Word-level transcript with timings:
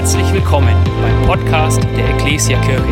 Herzlich 0.00 0.32
willkommen 0.32 0.74
beim 1.02 1.26
Podcast 1.26 1.84
der 1.84 2.14
Ecclesia 2.14 2.58
Kirche. 2.62 2.88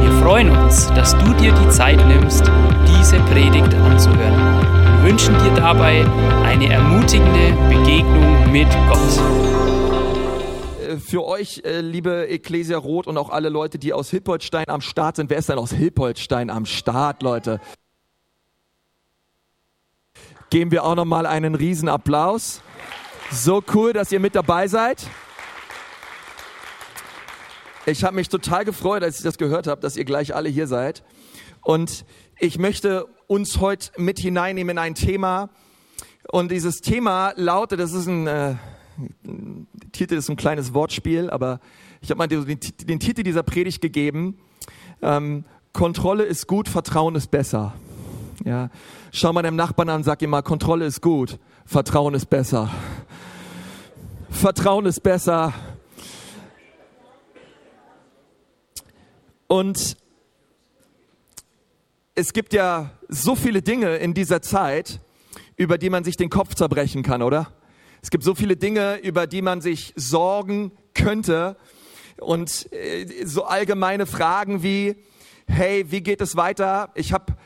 Wir 0.00 0.10
freuen 0.22 0.48
uns, 0.48 0.86
dass 0.94 1.12
du 1.18 1.34
dir 1.34 1.52
die 1.52 1.68
Zeit 1.68 1.98
nimmst, 2.08 2.50
diese 2.88 3.18
Predigt 3.24 3.74
anzuhören. 3.74 5.02
Wir 5.02 5.10
wünschen 5.10 5.34
dir 5.34 5.52
dabei 5.54 6.06
eine 6.46 6.72
ermutigende 6.72 7.52
Begegnung 7.68 8.50
mit 8.50 8.68
Gott. 8.88 8.98
Äh, 10.88 10.96
Für 10.96 11.26
euch, 11.26 11.60
äh, 11.62 11.82
liebe 11.82 12.26
Ecclesia 12.28 12.78
Rot 12.78 13.06
und 13.06 13.18
auch 13.18 13.28
alle 13.28 13.50
Leute, 13.50 13.78
die 13.78 13.92
aus 13.92 14.08
Hilpoltstein 14.08 14.70
am 14.70 14.80
Start 14.80 15.16
sind, 15.16 15.28
wer 15.28 15.36
ist 15.36 15.50
denn 15.50 15.58
aus 15.58 15.72
Hilpoltstein 15.72 16.48
am 16.48 16.64
Start, 16.64 17.22
Leute? 17.22 17.60
Geben 20.48 20.70
wir 20.70 20.84
auch 20.84 20.94
nochmal 20.94 21.26
einen 21.26 21.54
riesen 21.54 21.90
Applaus. 21.90 22.62
So 23.30 23.62
cool, 23.74 23.92
dass 23.92 24.10
ihr 24.10 24.20
mit 24.20 24.34
dabei 24.34 24.68
seid. 24.68 25.06
Ich 27.88 28.02
habe 28.02 28.16
mich 28.16 28.28
total 28.28 28.64
gefreut, 28.64 29.04
als 29.04 29.18
ich 29.18 29.22
das 29.22 29.38
gehört 29.38 29.68
habe, 29.68 29.80
dass 29.80 29.96
ihr 29.96 30.04
gleich 30.04 30.34
alle 30.34 30.48
hier 30.48 30.66
seid. 30.66 31.04
Und 31.62 32.04
ich 32.40 32.58
möchte 32.58 33.06
uns 33.28 33.60
heute 33.60 33.92
mit 33.96 34.18
hineinnehmen 34.18 34.72
in 34.72 34.78
ein 34.78 34.96
Thema. 34.96 35.50
Und 36.32 36.50
dieses 36.50 36.80
Thema 36.80 37.32
lautet, 37.36 37.78
das 37.78 37.92
ist 37.92 38.08
ein, 38.08 38.26
äh, 38.26 38.54
Titel 39.92 40.14
ist 40.14 40.28
ein 40.28 40.34
kleines 40.34 40.74
Wortspiel, 40.74 41.30
aber 41.30 41.60
ich 42.00 42.10
habe 42.10 42.18
mal 42.18 42.26
den, 42.26 42.58
den, 42.58 42.98
Titel 42.98 43.22
dieser 43.22 43.44
Predigt 43.44 43.80
gegeben. 43.80 44.36
Ähm, 45.00 45.44
Kontrolle 45.72 46.24
ist 46.24 46.48
gut, 46.48 46.68
Vertrauen 46.68 47.14
ist 47.14 47.30
besser. 47.30 47.74
Ja, 48.44 48.70
schau 49.12 49.32
mal 49.32 49.42
deinem 49.42 49.56
Nachbarn 49.56 49.90
an, 49.90 50.02
sag 50.02 50.22
ihm 50.22 50.30
mal, 50.30 50.42
Kontrolle 50.42 50.86
ist 50.86 51.02
gut, 51.02 51.38
Vertrauen 51.64 52.14
ist 52.14 52.26
besser. 52.26 52.68
Vertrauen 54.28 54.86
ist 54.86 55.04
besser, 55.04 55.54
Und 59.46 59.96
es 62.14 62.32
gibt 62.32 62.52
ja 62.52 62.90
so 63.08 63.36
viele 63.36 63.62
Dinge 63.62 63.96
in 63.96 64.14
dieser 64.14 64.42
Zeit, 64.42 65.00
über 65.56 65.78
die 65.78 65.90
man 65.90 66.02
sich 66.02 66.16
den 66.16 66.30
Kopf 66.30 66.54
zerbrechen 66.54 67.02
kann, 67.02 67.22
oder? 67.22 67.52
Es 68.02 68.10
gibt 68.10 68.24
so 68.24 68.34
viele 68.34 68.56
Dinge, 68.56 68.98
über 68.98 69.26
die 69.26 69.42
man 69.42 69.60
sich 69.60 69.92
sorgen 69.96 70.72
könnte 70.94 71.56
und 72.18 72.72
äh, 72.72 73.24
so 73.24 73.44
allgemeine 73.44 74.06
Fragen 74.06 74.62
wie, 74.62 74.96
hey, 75.46 75.90
wie 75.90 76.02
geht 76.02 76.20
es 76.20 76.36
weiter? 76.36 76.90
Ich 76.94 77.12
habe 77.12 77.36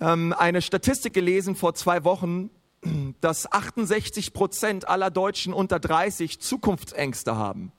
ähm, 0.00 0.34
eine 0.36 0.62
Statistik 0.62 1.14
gelesen 1.14 1.56
vor 1.56 1.74
zwei 1.74 2.04
Wochen, 2.04 2.50
dass 3.20 3.50
68 3.50 4.32
Prozent 4.32 4.88
aller 4.88 5.10
Deutschen 5.10 5.52
unter 5.52 5.78
30 5.78 6.40
Zukunftsängste 6.40 7.36
haben. 7.36 7.72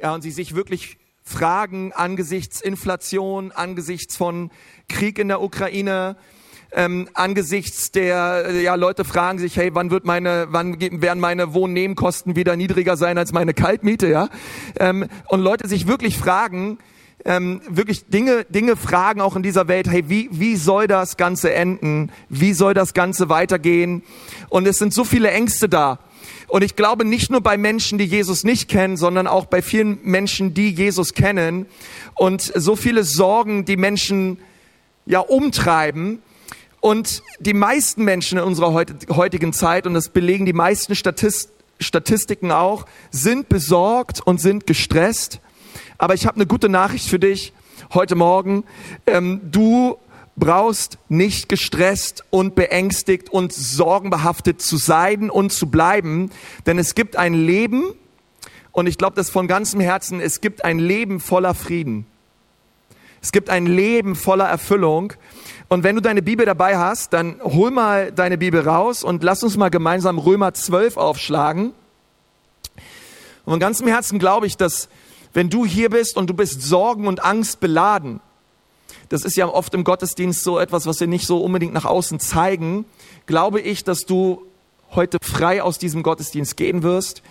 Ja, 0.00 0.14
und 0.14 0.22
sie 0.22 0.30
sich 0.30 0.54
wirklich 0.54 0.98
Fragen 1.22 1.92
angesichts 1.92 2.60
Inflation, 2.60 3.52
angesichts 3.52 4.16
von 4.16 4.50
Krieg 4.88 5.18
in 5.18 5.28
der 5.28 5.40
Ukraine, 5.40 6.16
ähm, 6.74 7.08
angesichts 7.14 7.92
der 7.92 8.50
ja 8.62 8.74
Leute 8.74 9.04
fragen 9.04 9.38
sich, 9.38 9.56
hey, 9.56 9.74
wann 9.74 9.90
wird 9.90 10.04
meine, 10.04 10.46
wann 10.50 10.80
werden 10.80 11.20
meine 11.20 11.54
Wohnnebenkosten 11.54 12.34
wieder 12.34 12.56
niedriger 12.56 12.96
sein 12.96 13.18
als 13.18 13.32
meine 13.32 13.54
Kaltmiete, 13.54 14.08
ja? 14.08 14.28
Ähm, 14.78 15.06
und 15.28 15.40
Leute 15.40 15.68
sich 15.68 15.86
wirklich 15.86 16.16
fragen, 16.16 16.78
ähm, 17.24 17.60
wirklich 17.68 18.06
Dinge, 18.06 18.44
Dinge 18.48 18.76
fragen 18.76 19.20
auch 19.20 19.36
in 19.36 19.42
dieser 19.42 19.68
Welt, 19.68 19.88
hey, 19.88 20.08
wie, 20.08 20.28
wie 20.32 20.56
soll 20.56 20.86
das 20.86 21.16
Ganze 21.16 21.52
enden? 21.54 22.10
Wie 22.28 22.52
soll 22.52 22.74
das 22.74 22.94
Ganze 22.94 23.28
weitergehen? 23.28 24.02
Und 24.48 24.66
es 24.66 24.78
sind 24.78 24.92
so 24.92 25.04
viele 25.04 25.30
Ängste 25.30 25.68
da. 25.68 26.00
Und 26.52 26.62
ich 26.62 26.76
glaube 26.76 27.06
nicht 27.06 27.30
nur 27.30 27.40
bei 27.40 27.56
Menschen, 27.56 27.96
die 27.96 28.04
Jesus 28.04 28.44
nicht 28.44 28.68
kennen, 28.68 28.98
sondern 28.98 29.26
auch 29.26 29.46
bei 29.46 29.62
vielen 29.62 30.00
Menschen, 30.02 30.52
die 30.52 30.68
Jesus 30.68 31.14
kennen. 31.14 31.64
Und 32.14 32.42
so 32.42 32.76
viele 32.76 33.04
Sorgen, 33.04 33.64
die 33.64 33.78
Menschen 33.78 34.36
ja 35.06 35.20
umtreiben. 35.20 36.20
Und 36.80 37.22
die 37.40 37.54
meisten 37.54 38.04
Menschen 38.04 38.36
in 38.36 38.44
unserer 38.44 38.74
heutigen 38.74 39.54
Zeit, 39.54 39.86
und 39.86 39.94
das 39.94 40.10
belegen 40.10 40.44
die 40.44 40.52
meisten 40.52 40.94
Statist 40.94 41.48
Statistiken 41.80 42.52
auch, 42.52 42.84
sind 43.10 43.48
besorgt 43.48 44.20
und 44.20 44.38
sind 44.38 44.66
gestresst. 44.66 45.40
Aber 45.96 46.12
ich 46.12 46.26
habe 46.26 46.36
eine 46.36 46.46
gute 46.46 46.68
Nachricht 46.68 47.08
für 47.08 47.18
dich 47.18 47.54
heute 47.94 48.14
Morgen. 48.14 48.64
Ähm, 49.06 49.40
du 49.50 49.96
brauchst 50.36 50.98
nicht 51.08 51.48
gestresst 51.48 52.24
und 52.30 52.54
beängstigt 52.54 53.30
und 53.30 53.52
sorgenbehaftet 53.52 54.62
zu 54.62 54.76
sein 54.76 55.30
und 55.30 55.52
zu 55.52 55.66
bleiben, 55.66 56.30
denn 56.66 56.78
es 56.78 56.94
gibt 56.94 57.16
ein 57.16 57.34
Leben, 57.34 57.84
und 58.72 58.86
ich 58.86 58.96
glaube 58.96 59.16
das 59.16 59.28
von 59.28 59.46
ganzem 59.46 59.80
Herzen, 59.80 60.20
es 60.20 60.40
gibt 60.40 60.64
ein 60.64 60.78
Leben 60.78 61.20
voller 61.20 61.54
Frieden. 61.54 62.06
Es 63.20 63.30
gibt 63.30 63.50
ein 63.50 63.66
Leben 63.66 64.16
voller 64.16 64.46
Erfüllung. 64.46 65.12
Und 65.68 65.84
wenn 65.84 65.94
du 65.94 66.02
deine 66.02 66.22
Bibel 66.22 66.44
dabei 66.44 66.76
hast, 66.76 67.12
dann 67.12 67.40
hol 67.42 67.70
mal 67.70 68.10
deine 68.10 68.36
Bibel 68.36 68.60
raus 68.60 69.04
und 69.04 69.22
lass 69.22 69.44
uns 69.44 69.56
mal 69.56 69.68
gemeinsam 69.68 70.18
Römer 70.18 70.54
12 70.54 70.96
aufschlagen. 70.96 71.72
Und 73.44 73.52
von 73.52 73.60
ganzem 73.60 73.86
Herzen 73.86 74.18
glaube 74.18 74.46
ich, 74.46 74.56
dass 74.56 74.88
wenn 75.34 75.50
du 75.50 75.64
hier 75.64 75.90
bist 75.90 76.16
und 76.16 76.28
du 76.28 76.34
bist 76.34 76.62
Sorgen 76.62 77.06
und 77.06 77.24
Angst 77.24 77.60
beladen, 77.60 78.20
das 79.12 79.24
ist 79.24 79.36
ja 79.36 79.46
oft 79.46 79.74
im 79.74 79.84
Gottesdienst 79.84 80.42
so 80.42 80.58
etwas, 80.58 80.86
was 80.86 80.98
wir 80.98 81.06
nicht 81.06 81.26
so 81.26 81.42
unbedingt 81.44 81.74
nach 81.74 81.84
außen 81.84 82.18
zeigen, 82.18 82.86
glaube 83.26 83.60
ich, 83.60 83.84
dass 83.84 84.06
du 84.06 84.42
heute 84.94 85.18
frei 85.22 85.62
aus 85.62 85.78
diesem 85.78 86.02
Gottesdienst 86.02 86.56
gehen 86.56 86.82
wirst. 86.82 87.22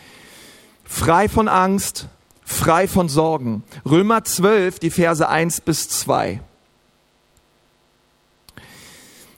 Frei 0.84 1.28
von 1.28 1.48
Angst, 1.48 2.08
frei 2.44 2.88
von 2.88 3.10
Sorgen. 3.10 3.64
Römer 3.84 4.24
12, 4.24 4.78
die 4.78 4.92
Verse 4.92 5.28
1 5.28 5.62
bis 5.62 5.90
2. 5.90 6.42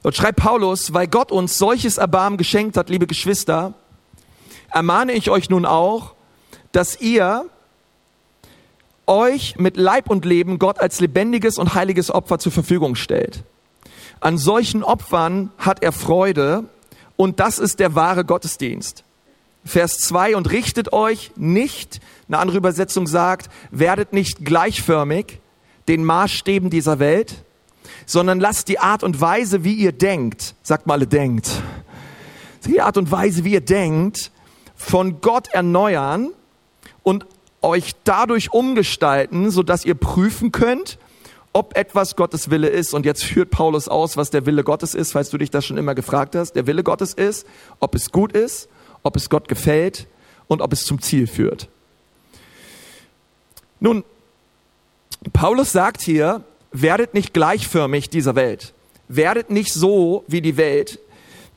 Dort 0.02 0.16
schreibt 0.18 0.40
Paulus, 0.40 0.94
weil 0.94 1.08
Gott 1.08 1.32
uns 1.32 1.58
solches 1.58 1.98
Erbarmen 1.98 2.38
geschenkt 2.38 2.76
hat, 2.76 2.90
liebe 2.90 3.08
Geschwister, 3.08 3.74
ermahne 4.70 5.14
ich 5.14 5.30
euch 5.30 5.50
nun 5.50 5.66
auch, 5.66 6.14
dass 6.74 7.00
ihr 7.00 7.46
euch 9.08 9.58
mit 9.58 9.78
Leib 9.78 10.10
und 10.10 10.26
Leben 10.26 10.60
Gott 10.60 10.80
als 10.80 11.00
lebendiges 11.00 11.58
und 11.58 11.76
heiliges 11.76 12.12
Opfer 12.12 12.40
zur 12.40 12.52
Verfügung 12.52 12.96
stellt. 12.96 13.44
An 14.20 14.38
solchen 14.38 14.84
Opfern 14.84 15.52
hat 15.58 15.84
er 15.84 15.92
Freude 15.92 16.66
und 17.16 17.40
das 17.40 17.60
ist 17.60 17.80
der 17.80 17.96
wahre 17.96 18.26
Gottesdienst. 18.26 19.04
Vers 19.66 19.98
2, 20.00 20.36
und 20.36 20.52
richtet 20.52 20.92
euch 20.92 21.32
nicht, 21.36 22.02
eine 22.28 22.40
andere 22.40 22.58
Übersetzung 22.58 23.08
sagt, 23.08 23.50
werdet 23.72 24.12
nicht 24.12 24.44
gleichförmig 24.44 25.40
den 25.88 26.04
Maßstäben 26.04 26.70
dieser 26.70 27.00
Welt, 27.00 27.44
sondern 28.06 28.40
lasst 28.40 28.68
die 28.68 28.80
Art 28.80 29.04
und 29.04 29.22
Weise, 29.22 29.64
wie 29.64 29.74
ihr 29.74 29.92
denkt, 29.92 30.56
sagt 30.64 30.88
mal, 30.88 31.06
denkt, 31.06 31.50
die 32.66 32.82
Art 32.82 32.98
und 32.98 33.12
Weise, 33.12 33.44
wie 33.44 33.54
ihr 33.54 33.62
denkt, 33.62 34.32
von 34.76 35.22
Gott 35.22 35.50
erneuern 35.50 36.32
und 37.04 37.26
euch 37.64 37.94
dadurch 38.04 38.54
umgestalten, 38.54 39.50
so 39.50 39.64
dass 39.64 39.86
ihr 39.86 39.96
prüfen 39.96 40.52
könnt, 40.52 40.98
ob 41.54 41.78
etwas 41.78 42.16
Gottes 42.16 42.50
Wille 42.50 42.68
ist. 42.68 42.94
Und 42.94 43.06
jetzt 43.06 43.24
führt 43.24 43.52
Paulus 43.52 43.88
aus, 43.88 44.18
was 44.18 44.30
der 44.30 44.46
Wille 44.46 44.64
Gottes 44.64 44.94
ist, 44.96 45.14
falls 45.14 45.30
du 45.30 45.38
dich 45.38 45.52
das 45.52 45.66
schon 45.66 45.78
immer 45.78 45.96
gefragt 45.96 46.36
hast. 46.36 46.54
Der 46.54 46.68
Wille 46.68 46.84
Gottes 46.84 47.14
ist, 47.14 47.48
ob 47.80 47.96
es 47.96 48.12
gut 48.12 48.34
ist, 48.34 48.70
ob 49.04 49.16
es 49.16 49.30
Gott 49.30 49.48
gefällt 49.48 50.08
und 50.48 50.62
ob 50.62 50.74
es 50.74 50.84
zum 50.84 51.02
Ziel 51.02 51.28
führt. 51.28 51.70
Nun, 53.80 54.04
Paulus 55.32 55.72
sagt 55.72 56.02
hier, 56.02 56.44
werdet 56.72 57.14
nicht 57.14 57.34
gleichförmig 57.34 58.10
dieser 58.10 58.36
Welt. 58.36 58.74
Werdet 59.08 59.50
nicht 59.50 59.74
so 59.74 60.24
wie 60.28 60.42
die 60.42 60.58
Welt, 60.58 61.00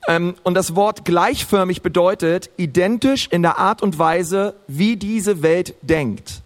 und 0.08 0.54
das 0.54 0.76
Wort 0.76 1.04
gleichförmig 1.04 1.82
bedeutet 1.82 2.50
identisch 2.56 3.28
in 3.30 3.42
der 3.42 3.58
Art 3.58 3.82
und 3.82 3.98
Weise, 3.98 4.54
wie 4.68 4.96
diese 4.96 5.42
Welt 5.42 5.74
denkt. 5.82 6.42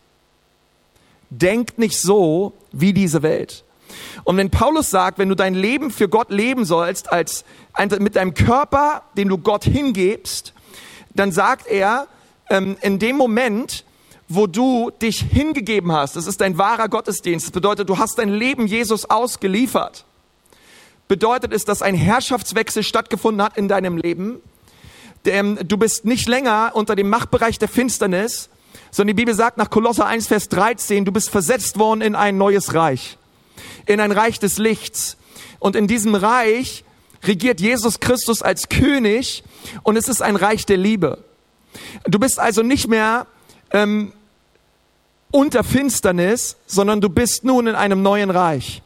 Denkt 1.28 1.78
nicht 1.78 2.00
so 2.00 2.54
wie 2.72 2.94
diese 2.94 3.22
Welt. 3.22 3.64
Und 4.24 4.38
wenn 4.38 4.50
Paulus 4.50 4.88
sagt, 4.90 5.18
wenn 5.18 5.28
du 5.28 5.34
dein 5.34 5.54
Leben 5.54 5.90
für 5.90 6.08
Gott 6.08 6.30
leben 6.30 6.64
sollst, 6.64 7.12
als 7.12 7.44
mit 7.98 8.16
deinem 8.16 8.34
Körper, 8.34 9.02
den 9.16 9.28
du 9.28 9.36
Gott 9.36 9.64
hingebst, 9.64 10.54
dann 11.14 11.30
sagt 11.30 11.66
er, 11.66 12.06
ähm, 12.48 12.76
in 12.80 12.98
dem 12.98 13.16
Moment, 13.16 13.84
wo 14.28 14.46
du 14.46 14.90
dich 15.02 15.20
hingegeben 15.20 15.92
hast, 15.92 16.16
das 16.16 16.26
ist 16.26 16.40
dein 16.40 16.56
wahrer 16.56 16.88
Gottesdienst, 16.88 17.46
das 17.46 17.52
bedeutet, 17.52 17.88
du 17.88 17.98
hast 17.98 18.18
dein 18.18 18.30
Leben 18.30 18.66
Jesus 18.66 19.10
ausgeliefert 19.10 20.04
bedeutet 21.10 21.52
es, 21.52 21.64
dass 21.64 21.82
ein 21.82 21.96
Herrschaftswechsel 21.96 22.84
stattgefunden 22.84 23.42
hat 23.42 23.58
in 23.58 23.66
deinem 23.66 23.96
Leben. 23.96 24.40
Du 25.24 25.76
bist 25.76 26.04
nicht 26.04 26.28
länger 26.28 26.70
unter 26.74 26.94
dem 26.94 27.08
Machtbereich 27.08 27.58
der 27.58 27.66
Finsternis, 27.66 28.48
sondern 28.92 29.16
die 29.16 29.20
Bibel 29.20 29.34
sagt 29.34 29.58
nach 29.58 29.70
Kolosser 29.70 30.06
1, 30.06 30.28
Vers 30.28 30.48
13, 30.50 31.04
du 31.04 31.10
bist 31.10 31.28
versetzt 31.28 31.80
worden 31.80 32.00
in 32.00 32.14
ein 32.14 32.38
neues 32.38 32.74
Reich, 32.74 33.18
in 33.86 33.98
ein 33.98 34.12
Reich 34.12 34.38
des 34.38 34.58
Lichts. 34.58 35.16
Und 35.58 35.74
in 35.74 35.88
diesem 35.88 36.14
Reich 36.14 36.84
regiert 37.24 37.60
Jesus 37.60 37.98
Christus 37.98 38.40
als 38.40 38.68
König 38.68 39.42
und 39.82 39.96
es 39.96 40.06
ist 40.06 40.22
ein 40.22 40.36
Reich 40.36 40.64
der 40.64 40.76
Liebe. 40.76 41.24
Du 42.04 42.20
bist 42.20 42.38
also 42.38 42.62
nicht 42.62 42.86
mehr 42.86 43.26
ähm, 43.72 44.12
unter 45.32 45.64
Finsternis, 45.64 46.56
sondern 46.68 47.00
du 47.00 47.08
bist 47.08 47.42
nun 47.42 47.66
in 47.66 47.74
einem 47.74 48.00
neuen 48.00 48.30
Reich. 48.30 48.80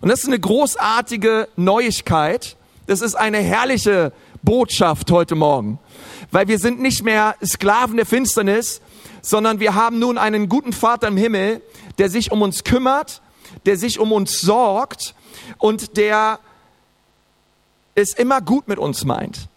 Und 0.00 0.08
das 0.08 0.20
ist 0.20 0.26
eine 0.26 0.40
großartige 0.40 1.48
Neuigkeit. 1.56 2.56
Das 2.86 3.00
ist 3.00 3.14
eine 3.14 3.38
herrliche 3.38 4.12
Botschaft 4.42 5.10
heute 5.10 5.34
Morgen. 5.34 5.78
Weil 6.30 6.48
wir 6.48 6.58
sind 6.58 6.80
nicht 6.80 7.02
mehr 7.02 7.36
Sklaven 7.44 7.96
der 7.96 8.06
Finsternis, 8.06 8.80
sondern 9.22 9.60
wir 9.60 9.74
haben 9.74 9.98
nun 9.98 10.18
einen 10.18 10.48
guten 10.48 10.72
Vater 10.72 11.08
im 11.08 11.16
Himmel, 11.16 11.62
der 11.98 12.08
sich 12.08 12.32
um 12.32 12.42
uns 12.42 12.64
kümmert, 12.64 13.20
der 13.66 13.76
sich 13.76 13.98
um 13.98 14.12
uns 14.12 14.40
sorgt 14.40 15.14
und 15.58 15.96
der 15.96 16.38
es 17.94 18.14
immer 18.14 18.40
gut 18.40 18.68
mit 18.68 18.78
uns 18.78 19.04
meint. 19.04 19.48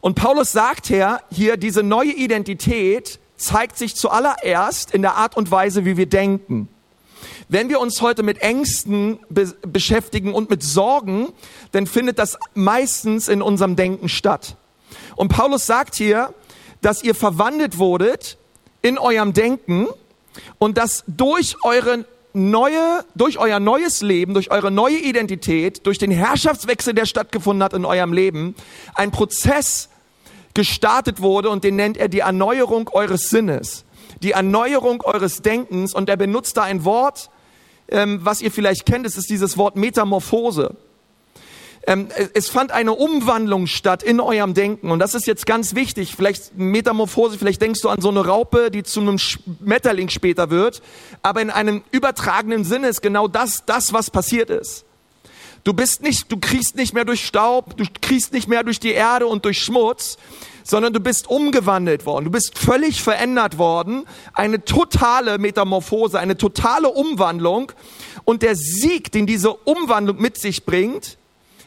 Und 0.00 0.14
Paulus 0.14 0.52
sagt 0.52 0.86
hier, 0.86 1.20
hier, 1.32 1.56
diese 1.56 1.82
neue 1.82 2.12
Identität 2.12 3.18
zeigt 3.36 3.76
sich 3.76 3.96
zuallererst 3.96 4.92
in 4.92 5.02
der 5.02 5.16
Art 5.16 5.36
und 5.36 5.50
Weise, 5.50 5.84
wie 5.84 5.96
wir 5.96 6.06
denken. 6.06 6.68
Wenn 7.48 7.68
wir 7.68 7.78
uns 7.78 8.00
heute 8.00 8.24
mit 8.24 8.38
Ängsten 8.38 9.20
be 9.28 9.54
beschäftigen 9.62 10.34
und 10.34 10.50
mit 10.50 10.64
Sorgen, 10.64 11.28
dann 11.70 11.86
findet 11.86 12.18
das 12.18 12.36
meistens 12.54 13.28
in 13.28 13.40
unserem 13.40 13.76
Denken 13.76 14.08
statt. 14.08 14.56
Und 15.14 15.28
Paulus 15.28 15.64
sagt 15.64 15.94
hier, 15.94 16.34
dass 16.80 17.04
ihr 17.04 17.14
verwandelt 17.14 17.78
wurdet 17.78 18.36
in 18.82 18.98
eurem 18.98 19.32
Denken 19.32 19.86
und 20.58 20.76
dass 20.76 21.04
durch 21.06 21.56
eure 21.62 22.04
neue, 22.32 23.04
durch 23.14 23.38
euer 23.38 23.60
neues 23.60 24.02
Leben, 24.02 24.34
durch 24.34 24.50
eure 24.50 24.72
neue 24.72 24.98
Identität, 24.98 25.86
durch 25.86 25.98
den 25.98 26.10
Herrschaftswechsel, 26.10 26.94
der 26.94 27.06
stattgefunden 27.06 27.62
hat 27.62 27.72
in 27.72 27.84
eurem 27.84 28.12
Leben, 28.12 28.56
ein 28.94 29.12
Prozess 29.12 29.88
gestartet 30.52 31.20
wurde 31.22 31.48
und 31.48 31.62
den 31.62 31.76
nennt 31.76 31.96
er 31.96 32.08
die 32.08 32.20
Erneuerung 32.20 32.90
eures 32.92 33.30
Sinnes, 33.30 33.84
die 34.22 34.32
Erneuerung 34.32 35.02
eures 35.02 35.42
Denkens 35.42 35.94
und 35.94 36.08
er 36.08 36.16
benutzt 36.16 36.56
da 36.56 36.62
ein 36.62 36.84
Wort, 36.84 37.30
ähm, 37.88 38.20
was 38.22 38.42
ihr 38.42 38.50
vielleicht 38.50 38.86
kennt, 38.86 39.06
es 39.06 39.16
ist 39.16 39.30
dieses 39.30 39.56
Wort 39.56 39.76
Metamorphose. 39.76 40.76
Ähm, 41.86 42.08
es 42.34 42.48
fand 42.48 42.72
eine 42.72 42.92
Umwandlung 42.92 43.68
statt 43.68 44.02
in 44.02 44.18
eurem 44.20 44.54
Denken 44.54 44.90
und 44.90 44.98
das 44.98 45.14
ist 45.14 45.26
jetzt 45.26 45.46
ganz 45.46 45.76
wichtig. 45.76 46.14
Vielleicht 46.16 46.58
Metamorphose, 46.58 47.38
vielleicht 47.38 47.62
denkst 47.62 47.80
du 47.80 47.88
an 47.88 48.00
so 48.00 48.08
eine 48.08 48.26
Raupe, 48.26 48.72
die 48.72 48.82
zu 48.82 49.00
einem 49.00 49.18
Schmetterling 49.18 50.08
später 50.08 50.50
wird, 50.50 50.82
aber 51.22 51.42
in 51.42 51.50
einem 51.50 51.84
übertragenen 51.92 52.64
Sinne 52.64 52.88
ist 52.88 53.02
genau 53.02 53.28
das, 53.28 53.64
das 53.66 53.92
was 53.92 54.10
passiert 54.10 54.50
ist. 54.50 54.84
Du 55.62 55.74
bist 55.74 56.02
nicht, 56.02 56.30
du 56.30 56.38
kriechst 56.38 56.76
nicht 56.76 56.92
mehr 56.92 57.04
durch 57.04 57.24
Staub, 57.24 57.76
du 57.76 57.84
kriechst 58.00 58.32
nicht 58.32 58.48
mehr 58.48 58.64
durch 58.64 58.80
die 58.80 58.92
Erde 58.92 59.26
und 59.26 59.44
durch 59.44 59.62
Schmutz, 59.62 60.16
sondern 60.66 60.92
du 60.92 60.98
bist 60.98 61.30
umgewandelt 61.30 62.06
worden. 62.06 62.24
Du 62.24 62.30
bist 62.32 62.58
völlig 62.58 63.00
verändert 63.00 63.56
worden. 63.56 64.04
Eine 64.34 64.64
totale 64.64 65.38
Metamorphose, 65.38 66.18
eine 66.18 66.36
totale 66.36 66.88
Umwandlung. 66.88 67.70
Und 68.24 68.42
der 68.42 68.56
Sieg, 68.56 69.12
den 69.12 69.26
diese 69.26 69.52
Umwandlung 69.54 70.20
mit 70.20 70.38
sich 70.38 70.66
bringt, 70.66 71.18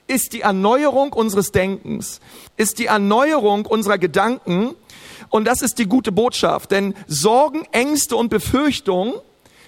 ist 0.07 0.33
die 0.33 0.41
Erneuerung 0.41 1.13
unseres 1.13 1.53
Denkens, 1.53 2.19
ist 2.57 2.77
die 2.77 2.87
Erneuerung 2.87 3.65
unserer 3.65 3.97
Gedanken. 3.97 4.75
Und 5.29 5.45
das 5.45 5.61
ist 5.61 5.79
die 5.79 5.85
gute 5.85 6.11
Botschaft. 6.11 6.71
Denn 6.71 6.93
Sorgen, 7.07 7.65
Ängste 7.71 8.17
und 8.17 8.27
Befürchtungen 8.27 9.13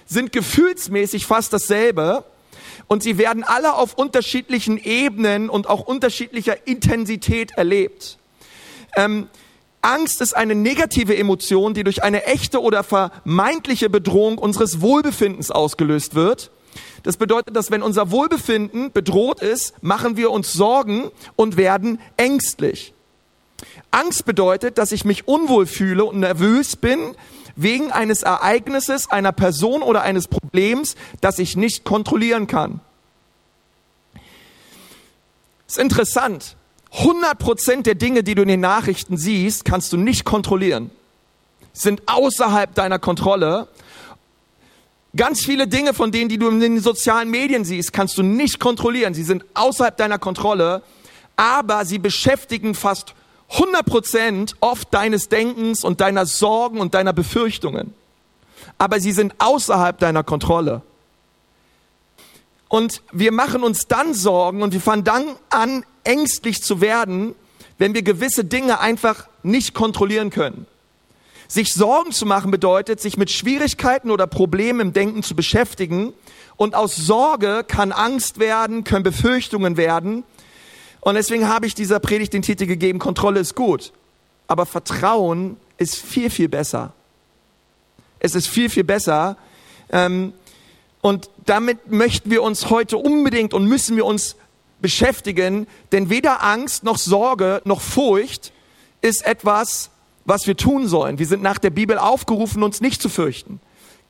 sind 0.04 0.32
gefühlsmäßig 0.32 1.24
fast 1.24 1.54
dasselbe 1.54 2.24
und 2.86 3.02
sie 3.02 3.16
werden 3.16 3.44
alle 3.44 3.76
auf 3.76 3.94
unterschiedlichen 3.94 4.76
Ebenen 4.76 5.48
und 5.48 5.70
auch 5.70 5.80
unterschiedlicher 5.80 6.66
Intensität 6.66 7.52
erlebt. 7.52 8.18
Ähm, 8.96 9.28
Angst 9.82 10.20
ist 10.20 10.36
eine 10.36 10.54
negative 10.54 11.16
Emotion, 11.16 11.74
die 11.74 11.82
durch 11.82 12.04
eine 12.04 12.24
echte 12.24 12.62
oder 12.62 12.84
vermeintliche 12.84 13.90
Bedrohung 13.90 14.38
unseres 14.38 14.80
Wohlbefindens 14.80 15.50
ausgelöst 15.50 16.14
wird. 16.14 16.50
Das 17.02 17.16
bedeutet, 17.16 17.56
dass 17.56 17.70
wenn 17.72 17.82
unser 17.82 18.12
Wohlbefinden 18.12 18.92
bedroht 18.92 19.42
ist, 19.42 19.82
machen 19.82 20.16
wir 20.16 20.30
uns 20.30 20.52
Sorgen 20.52 21.10
und 21.34 21.56
werden 21.56 22.00
ängstlich. 22.16 22.94
Angst 23.90 24.24
bedeutet, 24.24 24.78
dass 24.78 24.92
ich 24.92 25.04
mich 25.04 25.26
unwohl 25.26 25.66
fühle 25.66 26.04
und 26.04 26.20
nervös 26.20 26.76
bin, 26.76 27.16
wegen 27.56 27.90
eines 27.92 28.22
Ereignisses, 28.22 29.10
einer 29.10 29.32
Person 29.32 29.82
oder 29.82 30.02
eines 30.02 30.28
Problems, 30.28 30.94
das 31.20 31.38
ich 31.38 31.56
nicht 31.56 31.84
kontrollieren 31.84 32.46
kann. 32.46 32.80
ist 35.66 35.78
interessant. 35.78 36.56
100 36.92 37.38
Prozent 37.38 37.86
der 37.86 37.94
Dinge, 37.94 38.22
die 38.22 38.34
du 38.34 38.42
in 38.42 38.48
den 38.48 38.60
Nachrichten 38.60 39.16
siehst, 39.16 39.64
kannst 39.64 39.92
du 39.92 39.96
nicht 39.96 40.24
kontrollieren. 40.24 40.90
Sind 41.72 42.02
außerhalb 42.06 42.74
deiner 42.74 42.98
Kontrolle. 42.98 43.68
Ganz 45.16 45.44
viele 45.44 45.66
Dinge 45.66 45.94
von 45.94 46.12
denen, 46.12 46.28
die 46.28 46.38
du 46.38 46.48
in 46.48 46.60
den 46.60 46.80
sozialen 46.80 47.30
Medien 47.30 47.64
siehst, 47.64 47.92
kannst 47.92 48.18
du 48.18 48.22
nicht 48.22 48.60
kontrollieren. 48.60 49.14
Sie 49.14 49.24
sind 49.24 49.44
außerhalb 49.54 49.96
deiner 49.96 50.18
Kontrolle, 50.18 50.82
aber 51.36 51.84
sie 51.86 51.98
beschäftigen 51.98 52.74
fast 52.74 53.14
100 53.52 53.84
Prozent 53.84 54.56
oft 54.60 54.92
deines 54.92 55.28
Denkens 55.28 55.84
und 55.84 56.00
deiner 56.00 56.26
Sorgen 56.26 56.80
und 56.80 56.94
deiner 56.94 57.12
Befürchtungen. 57.12 57.94
Aber 58.78 59.00
sie 59.00 59.12
sind 59.12 59.34
außerhalb 59.38 59.98
deiner 59.98 60.24
Kontrolle. 60.24 60.82
Und 62.72 63.02
wir 63.12 63.32
machen 63.32 63.64
uns 63.64 63.86
dann 63.86 64.14
Sorgen 64.14 64.62
und 64.62 64.72
wir 64.72 64.80
fangen 64.80 65.04
dann 65.04 65.36
an, 65.50 65.84
ängstlich 66.04 66.62
zu 66.62 66.80
werden, 66.80 67.34
wenn 67.76 67.92
wir 67.92 68.00
gewisse 68.00 68.46
Dinge 68.46 68.80
einfach 68.80 69.28
nicht 69.42 69.74
kontrollieren 69.74 70.30
können. 70.30 70.66
Sich 71.48 71.74
Sorgen 71.74 72.12
zu 72.12 72.24
machen 72.24 72.50
bedeutet, 72.50 72.98
sich 72.98 73.18
mit 73.18 73.30
Schwierigkeiten 73.30 74.10
oder 74.10 74.26
Problemen 74.26 74.80
im 74.80 74.92
Denken 74.94 75.22
zu 75.22 75.36
beschäftigen. 75.36 76.14
Und 76.56 76.74
aus 76.74 76.96
Sorge 76.96 77.62
kann 77.68 77.92
Angst 77.92 78.38
werden, 78.38 78.84
können 78.84 79.02
Befürchtungen 79.02 79.76
werden. 79.76 80.24
Und 81.02 81.16
deswegen 81.16 81.48
habe 81.48 81.66
ich 81.66 81.74
dieser 81.74 82.00
Predigt 82.00 82.32
den 82.32 82.40
Titel 82.40 82.64
gegeben, 82.64 82.98
Kontrolle 82.98 83.40
ist 83.40 83.54
gut. 83.54 83.92
Aber 84.46 84.64
Vertrauen 84.64 85.58
ist 85.76 85.96
viel, 85.96 86.30
viel 86.30 86.48
besser. 86.48 86.94
Es 88.18 88.34
ist 88.34 88.48
viel, 88.48 88.70
viel 88.70 88.84
besser. 88.84 89.36
Ähm, 89.90 90.32
und 91.02 91.30
damit 91.44 91.90
möchten 91.90 92.30
wir 92.30 92.42
uns 92.42 92.70
heute 92.70 92.96
unbedingt 92.96 93.52
und 93.52 93.66
müssen 93.66 93.96
wir 93.96 94.06
uns 94.06 94.36
beschäftigen, 94.80 95.66
denn 95.90 96.08
weder 96.08 96.42
Angst 96.42 96.84
noch 96.84 96.96
Sorge 96.96 97.60
noch 97.64 97.80
Furcht 97.80 98.52
ist 99.00 99.26
etwas, 99.26 99.90
was 100.24 100.46
wir 100.46 100.56
tun 100.56 100.86
sollen. 100.86 101.18
Wir 101.18 101.26
sind 101.26 101.42
nach 101.42 101.58
der 101.58 101.70
Bibel 101.70 101.98
aufgerufen, 101.98 102.62
uns 102.62 102.80
nicht 102.80 103.02
zu 103.02 103.08
fürchten, 103.08 103.60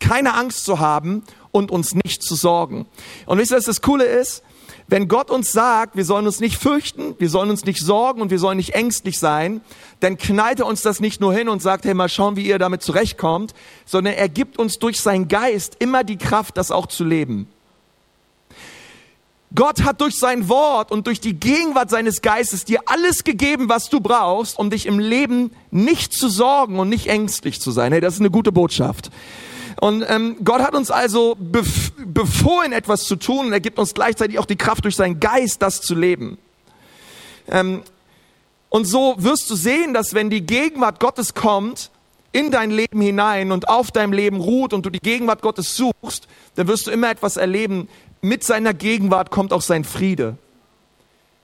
keine 0.01 0.35
Angst 0.35 0.65
zu 0.67 0.81
haben 0.81 1.25
und 1.51 1.71
uns 1.71 1.95
nicht 1.95 2.23
zu 2.23 2.35
sorgen. 2.35 2.87
Und 3.25 3.39
wisst 3.39 3.53
ihr, 3.53 3.57
was 3.57 3.65
das 3.65 3.81
Coole 3.81 4.05
ist? 4.05 4.43
Wenn 4.89 5.09
Gott 5.09 5.31
uns 5.31 5.53
sagt, 5.53 5.97
wir 5.97 6.05
sollen 6.05 6.27
uns 6.27 6.41
nicht 6.41 6.57
fürchten, 6.57 7.15
wir 7.19 7.31
sollen 7.31 7.51
uns 7.51 7.65
nicht 7.65 7.81
sorgen 7.81 8.21
und 8.21 8.31
wir 8.31 8.39
sollen 8.39 8.57
nicht 8.57 8.75
ängstlich 8.75 9.19
sein, 9.19 9.61
dann 10.01 10.19
knallt 10.19 10.61
er 10.61 10.67
uns 10.67 10.83
das 10.83 11.01
nicht 11.01 11.21
nur 11.21 11.33
hin 11.33 11.49
und 11.49 11.63
sagt, 11.63 11.85
hey, 11.85 11.95
mal 11.95 12.09
schauen, 12.09 12.37
wie 12.37 12.47
ihr 12.47 12.59
damit 12.59 12.83
zurechtkommt, 12.83 13.55
sondern 13.87 14.15
er 14.15 14.29
gibt 14.29 14.59
uns 14.59 14.79
durch 14.79 15.01
seinen 15.01 15.29
Geist 15.29 15.77
immer 15.79 16.05
die 16.05 16.19
Kraft, 16.19 16.57
das 16.57 16.71
auch 16.71 16.87
zu 16.87 17.05
leben. 17.05 17.49
Gott 19.55 19.85
hat 19.85 20.01
durch 20.01 20.17
sein 20.17 20.49
Wort 20.49 20.91
und 20.91 21.07
durch 21.07 21.21
die 21.21 21.35
Gegenwart 21.35 21.91
seines 21.91 22.23
Geistes 22.23 22.65
dir 22.65 22.81
alles 22.87 23.23
gegeben, 23.23 23.69
was 23.69 23.91
du 23.91 24.01
brauchst, 24.01 24.59
um 24.59 24.71
dich 24.71 24.87
im 24.87 24.99
Leben 24.99 25.51
nicht 25.71 26.15
zu 26.15 26.29
sorgen 26.29 26.79
und 26.79 26.89
nicht 26.89 27.09
ängstlich 27.09 27.61
zu 27.61 27.71
sein. 27.71 27.93
Hey, 27.93 28.01
das 28.01 28.15
ist 28.15 28.21
eine 28.21 28.31
gute 28.31 28.51
Botschaft. 28.51 29.11
Und 29.83 30.05
ähm, 30.09 30.37
Gott 30.45 30.63
hat 30.63 30.77
uns 30.77 30.93
also 30.93 31.35
bef 31.37 31.91
befohlen, 31.97 32.73
etwas 32.73 33.03
zu 33.03 33.17
tun 33.17 33.47
und 33.47 33.53
er 33.53 33.59
gibt 33.59 33.81
uns 33.81 33.95
gleichzeitig 33.95 34.39
auch 34.39 34.47
die 34.47 34.55
Kraft 34.55 34.85
durch 34.85 34.95
seinen 34.95 35.19
Geist, 35.19 35.61
das 35.61 35.81
zu 35.81 35.97
leben. 35.97 36.39
Ähm, 37.49 37.83
und 38.69 38.85
so 38.85 39.17
wirst 39.19 39.51
du 39.51 39.57
sehen, 39.57 39.93
dass 39.93 40.15
wenn 40.15 40.31
die 40.31 40.47
Gegenwart 40.47 41.01
Gottes 41.01 41.35
kommt 41.35 41.91
in 42.31 42.53
dein 42.53 42.71
Leben 42.71 43.01
hinein 43.01 43.51
und 43.51 43.69
auf 43.69 43.91
deinem 43.91 44.13
Leben 44.13 44.41
ruht 44.41 44.73
und 44.73 44.87
du 44.87 44.91
die 44.91 45.01
Gegenwart 45.01 45.43
Gottes 45.43 45.75
suchst, 45.75 46.29
dann 46.55 46.69
wirst 46.69 46.87
du 46.87 46.93
immer 46.93 47.11
etwas 47.11 47.37
erleben. 47.37 47.89
Mit 48.21 48.45
seiner 48.45 48.75
Gegenwart 48.75 49.33
kommt 49.33 49.53
auch 49.53 49.63
sein 49.63 49.83
Friede. 49.83 50.37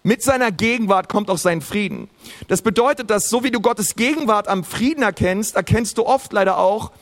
Mit 0.04 0.22
seiner 0.22 0.52
Gegenwart 0.52 1.08
kommt 1.08 1.28
auch 1.28 1.38
sein 1.38 1.60
Frieden. 1.60 2.08
Das 2.46 2.62
bedeutet, 2.62 3.10
dass 3.10 3.30
so 3.30 3.42
wie 3.42 3.50
du 3.50 3.60
Gottes 3.60 3.96
Gegenwart 3.96 4.46
am 4.46 4.62
Frieden 4.62 5.02
erkennst, 5.02 5.56
erkennst 5.56 5.98
du 5.98 6.06
oft 6.06 6.32
leider 6.32 6.58
auch, 6.58 6.92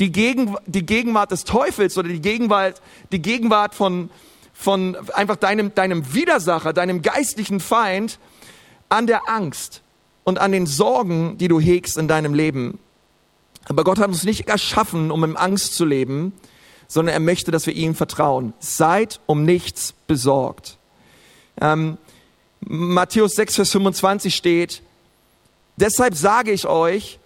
die, 0.00 0.12
Gegen, 0.12 0.56
die 0.66 0.84
Gegenwart 0.84 1.30
des 1.30 1.44
Teufels 1.44 1.96
oder 1.98 2.08
die 2.08 2.20
Gegenwart, 2.20 2.80
die 3.12 3.22
Gegenwart 3.22 3.74
von, 3.74 4.10
von 4.52 4.96
einfach 5.14 5.36
deinem, 5.36 5.74
deinem 5.74 6.14
Widersacher, 6.14 6.72
deinem 6.72 7.02
geistlichen 7.02 7.60
Feind 7.60 8.18
an 8.88 9.06
der 9.06 9.28
Angst 9.28 9.82
und 10.24 10.38
an 10.38 10.52
den 10.52 10.66
Sorgen, 10.66 11.38
die 11.38 11.48
du 11.48 11.60
hegst 11.60 11.96
in 11.96 12.08
deinem 12.08 12.34
Leben. 12.34 12.78
Aber 13.66 13.84
Gott 13.84 13.98
hat 13.98 14.08
uns 14.08 14.24
nicht 14.24 14.48
erschaffen, 14.48 15.10
um 15.10 15.24
in 15.24 15.36
Angst 15.36 15.74
zu 15.74 15.84
leben, 15.84 16.32
sondern 16.86 17.14
er 17.14 17.20
möchte, 17.20 17.50
dass 17.50 17.66
wir 17.66 17.74
ihm 17.74 17.94
vertrauen. 17.94 18.52
Seid 18.58 19.20
um 19.26 19.44
nichts 19.44 19.94
besorgt. 20.06 20.78
Ähm, 21.60 21.98
Matthäus 22.60 23.34
6, 23.34 23.56
Vers 23.56 23.70
25 23.70 24.34
steht, 24.34 24.82
deshalb 25.76 26.14
sage 26.14 26.52
ich 26.52 26.66
euch, 26.66 27.18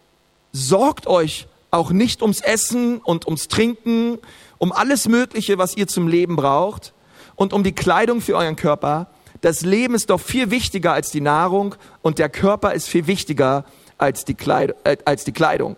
sorgt 0.53 1.07
euch 1.07 1.47
auch 1.71 1.91
nicht 1.91 2.23
ums 2.23 2.41
Essen 2.41 2.99
und 2.99 3.27
ums 3.27 3.49
Trinken, 3.49 4.19
um 4.59 4.73
alles 4.73 5.09
Mögliche, 5.09 5.59
was 5.59 5.77
ihr 5.77 5.87
zum 5.87 6.09
Leben 6.09 6.37
braucht 6.37 6.93
und 7.37 7.53
um 7.53 7.63
die 7.63 7.73
Kleidung 7.73 8.21
für 8.21 8.37
euren 8.37 8.57
Körper. 8.57 9.09
Das 9.41 9.61
Leben 9.61 9.95
ist 9.95 10.11
doch 10.11 10.21
viel 10.21 10.51
wichtiger 10.51 10.93
als 10.93 11.11
die 11.11 11.21
Nahrung 11.21 11.75
und 12.03 12.19
der 12.19 12.29
Körper 12.29 12.73
ist 12.73 12.89
viel 12.89 13.07
wichtiger 13.07 13.65
als 13.97 14.25
die, 14.25 14.35
Kleid 14.35 14.75
äh, 14.85 14.97
als 15.05 15.25
die 15.25 15.33
Kleidung. 15.33 15.77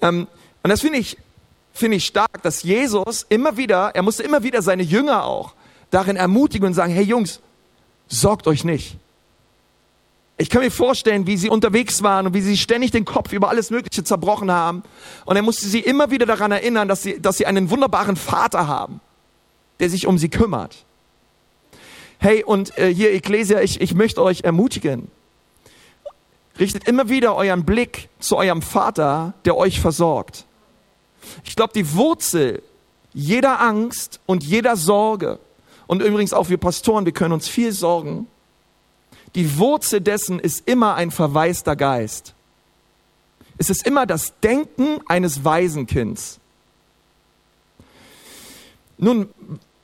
Ähm, 0.00 0.26
und 0.62 0.70
das 0.70 0.80
finde 0.80 0.98
ich, 0.98 1.16
finde 1.72 1.98
ich 1.98 2.06
stark, 2.06 2.42
dass 2.42 2.62
Jesus 2.62 3.24
immer 3.28 3.56
wieder, 3.56 3.92
er 3.94 4.02
musste 4.02 4.22
immer 4.22 4.42
wieder 4.42 4.62
seine 4.62 4.82
Jünger 4.82 5.24
auch 5.24 5.54
darin 5.90 6.16
ermutigen 6.16 6.66
und 6.66 6.74
sagen, 6.74 6.92
hey 6.92 7.04
Jungs, 7.04 7.40
sorgt 8.08 8.46
euch 8.46 8.64
nicht. 8.64 8.96
Ich 10.38 10.50
kann 10.50 10.62
mir 10.62 10.70
vorstellen, 10.70 11.26
wie 11.26 11.36
sie 11.38 11.48
unterwegs 11.48 12.02
waren 12.02 12.26
und 12.26 12.34
wie 12.34 12.42
sie 12.42 12.58
ständig 12.58 12.90
den 12.90 13.06
Kopf 13.06 13.32
über 13.32 13.48
alles 13.48 13.70
Mögliche 13.70 14.04
zerbrochen 14.04 14.50
haben. 14.50 14.82
Und 15.24 15.36
er 15.36 15.42
musste 15.42 15.66
sie 15.66 15.80
immer 15.80 16.10
wieder 16.10 16.26
daran 16.26 16.52
erinnern, 16.52 16.88
dass 16.88 17.02
sie, 17.02 17.20
dass 17.20 17.38
sie 17.38 17.46
einen 17.46 17.70
wunderbaren 17.70 18.16
Vater 18.16 18.66
haben, 18.66 19.00
der 19.80 19.88
sich 19.88 20.06
um 20.06 20.18
sie 20.18 20.28
kümmert. 20.28 20.84
Hey, 22.18 22.44
und 22.44 22.76
äh, 22.78 22.92
hier 22.92 23.12
Ecclesia, 23.12 23.62
ich, 23.62 23.80
ich 23.80 23.94
möchte 23.94 24.22
euch 24.22 24.42
ermutigen. 24.42 25.10
Richtet 26.58 26.86
immer 26.86 27.08
wieder 27.08 27.34
euren 27.34 27.64
Blick 27.64 28.08
zu 28.18 28.36
eurem 28.36 28.62
Vater, 28.62 29.34
der 29.44 29.56
euch 29.56 29.80
versorgt. 29.80 30.46
Ich 31.44 31.56
glaube, 31.56 31.72
die 31.74 31.94
Wurzel 31.94 32.62
jeder 33.12 33.60
Angst 33.60 34.20
und 34.26 34.44
jeder 34.44 34.76
Sorge, 34.76 35.38
und 35.86 36.02
übrigens 36.02 36.34
auch 36.34 36.50
wir 36.50 36.58
Pastoren, 36.58 37.06
wir 37.06 37.12
können 37.12 37.32
uns 37.32 37.48
viel 37.48 37.72
sorgen, 37.72 38.26
die 39.36 39.58
Wurzel 39.58 40.00
dessen 40.00 40.38
ist 40.38 40.66
immer 40.66 40.94
ein 40.94 41.10
verwaister 41.10 41.76
Geist. 41.76 42.34
Es 43.58 43.68
ist 43.68 43.86
immer 43.86 44.06
das 44.06 44.32
Denken 44.42 45.00
eines 45.06 45.44
Waisenkinds. 45.44 46.40
Nun, 48.96 49.28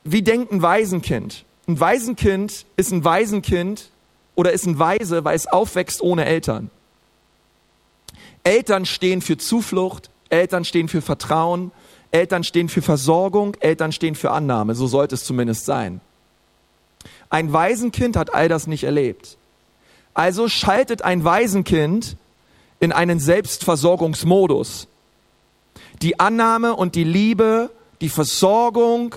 wie 0.03 0.23
denkt 0.23 0.51
ein 0.51 0.63
Waisenkind? 0.63 1.45
Ein 1.67 1.79
Waisenkind 1.79 2.65
ist 2.77 2.91
ein 2.91 3.05
Waisenkind 3.05 3.91
oder 4.33 4.51
ist 4.51 4.65
ein 4.65 4.79
Waise, 4.79 5.23
weil 5.23 5.35
es 5.35 5.45
aufwächst 5.45 6.01
ohne 6.01 6.25
Eltern. 6.25 6.71
Eltern 8.43 8.87
stehen 8.87 9.21
für 9.21 9.37
Zuflucht, 9.37 10.09
Eltern 10.29 10.65
stehen 10.65 10.89
für 10.89 11.03
Vertrauen, 11.03 11.71
Eltern 12.11 12.43
stehen 12.43 12.69
für 12.69 12.81
Versorgung, 12.81 13.55
Eltern 13.59 13.91
stehen 13.91 14.15
für 14.15 14.31
Annahme, 14.31 14.73
so 14.73 14.87
sollte 14.87 15.13
es 15.13 15.23
zumindest 15.23 15.65
sein. 15.65 16.01
Ein 17.29 17.53
Waisenkind 17.53 18.17
hat 18.17 18.33
all 18.33 18.49
das 18.49 18.65
nicht 18.65 18.83
erlebt. 18.83 19.37
Also 20.13 20.47
schaltet 20.47 21.01
ein 21.01 21.23
Waisenkind 21.23 22.17
in 22.79 22.91
einen 22.91 23.19
Selbstversorgungsmodus. 23.19 24.87
Die 26.01 26.19
Annahme 26.19 26.75
und 26.75 26.95
die 26.95 27.03
Liebe, 27.03 27.71
die 28.01 28.09
Versorgung, 28.09 29.15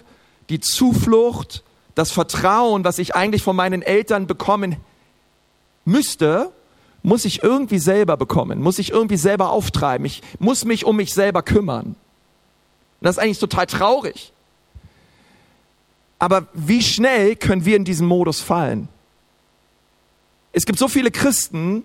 die 0.49 0.61
Zuflucht, 0.61 1.65
das 1.95 2.13
Vertrauen, 2.13 2.85
was 2.85 2.99
ich 2.99 3.15
eigentlich 3.15 3.43
von 3.43 3.57
meinen 3.57 3.83
Eltern 3.83 4.27
bekommen 4.27 4.77
müsste, 5.85 6.53
muss 7.03 7.25
ich 7.25 7.43
irgendwie 7.43 7.79
selber 7.79 8.17
bekommen, 8.17 8.61
muss 8.61 8.79
ich 8.79 8.91
irgendwie 8.91 9.17
selber 9.17 9.51
auftreiben. 9.51 10.05
Ich 10.07 10.23
muss 10.39 10.65
mich 10.65 10.85
um 10.85 10.97
mich 10.97 11.15
selber 11.15 11.43
kümmern. 11.43 11.97
das 13.01 13.17
ist 13.17 13.23
eigentlich 13.23 13.39
total 13.39 13.67
traurig. 13.67 14.33
Aber 16.19 16.47
wie 16.53 16.83
schnell 16.83 17.37
können 17.37 17.65
wir 17.65 17.77
in 17.77 17.85
diesen 17.85 18.07
Modus 18.07 18.41
fallen? 18.41 18.89
Es 20.53 20.67
gibt 20.67 20.79
so 20.79 20.89
viele 20.89 21.11
Christen, 21.11 21.83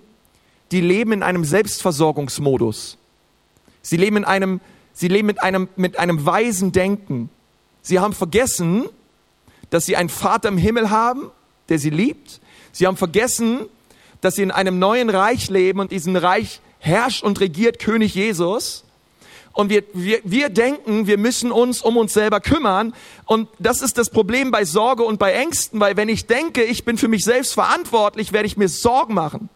die 0.71 0.81
leben 0.81 1.11
in 1.11 1.23
einem 1.23 1.43
Selbstversorgungsmodus. 1.43 2.97
Sie 3.81 3.97
leben 3.97 4.17
in 4.17 4.25
einem, 4.25 4.61
sie 4.93 5.07
leben 5.07 5.27
mit 5.27 5.41
einem, 5.43 5.67
mit 5.75 5.99
einem 5.99 6.25
weisen 6.25 6.71
Denken. 6.71 7.29
Sie 7.81 7.99
haben 7.99 8.13
vergessen, 8.13 8.85
dass 9.69 9.85
sie 9.85 9.95
einen 9.95 10.09
Vater 10.09 10.49
im 10.49 10.57
Himmel 10.57 10.89
haben, 10.89 11.31
der 11.69 11.79
sie 11.79 11.89
liebt. 11.89 12.39
Sie 12.71 12.87
haben 12.87 12.97
vergessen, 12.97 13.65
dass 14.21 14.35
sie 14.35 14.43
in 14.43 14.51
einem 14.51 14.79
neuen 14.79 15.09
Reich 15.09 15.49
leben 15.49 15.79
und 15.79 15.91
diesen 15.91 16.15
Reich 16.15 16.61
herrscht 16.79 17.23
und 17.23 17.39
regiert 17.39 17.79
König 17.79 18.15
Jesus. 18.15 18.83
Und 19.53 19.69
wir, 19.69 19.83
wir, 19.93 20.19
wir 20.23 20.49
denken, 20.49 21.07
wir 21.07 21.17
müssen 21.17 21.51
uns 21.51 21.81
um 21.81 21.97
uns 21.97 22.13
selber 22.13 22.39
kümmern. 22.39 22.93
Und 23.25 23.49
das 23.59 23.81
ist 23.81 23.97
das 23.97 24.09
Problem 24.09 24.51
bei 24.51 24.63
Sorge 24.65 25.03
und 25.03 25.19
bei 25.19 25.33
Ängsten, 25.33 25.79
weil 25.79 25.97
wenn 25.97 26.09
ich 26.09 26.25
denke, 26.25 26.63
ich 26.63 26.85
bin 26.85 26.97
für 26.97 27.07
mich 27.07 27.25
selbst 27.25 27.53
verantwortlich, 27.53 28.31
werde 28.31 28.47
ich 28.47 28.57
mir 28.57 28.69
Sorgen 28.69 29.13
machen. 29.13 29.49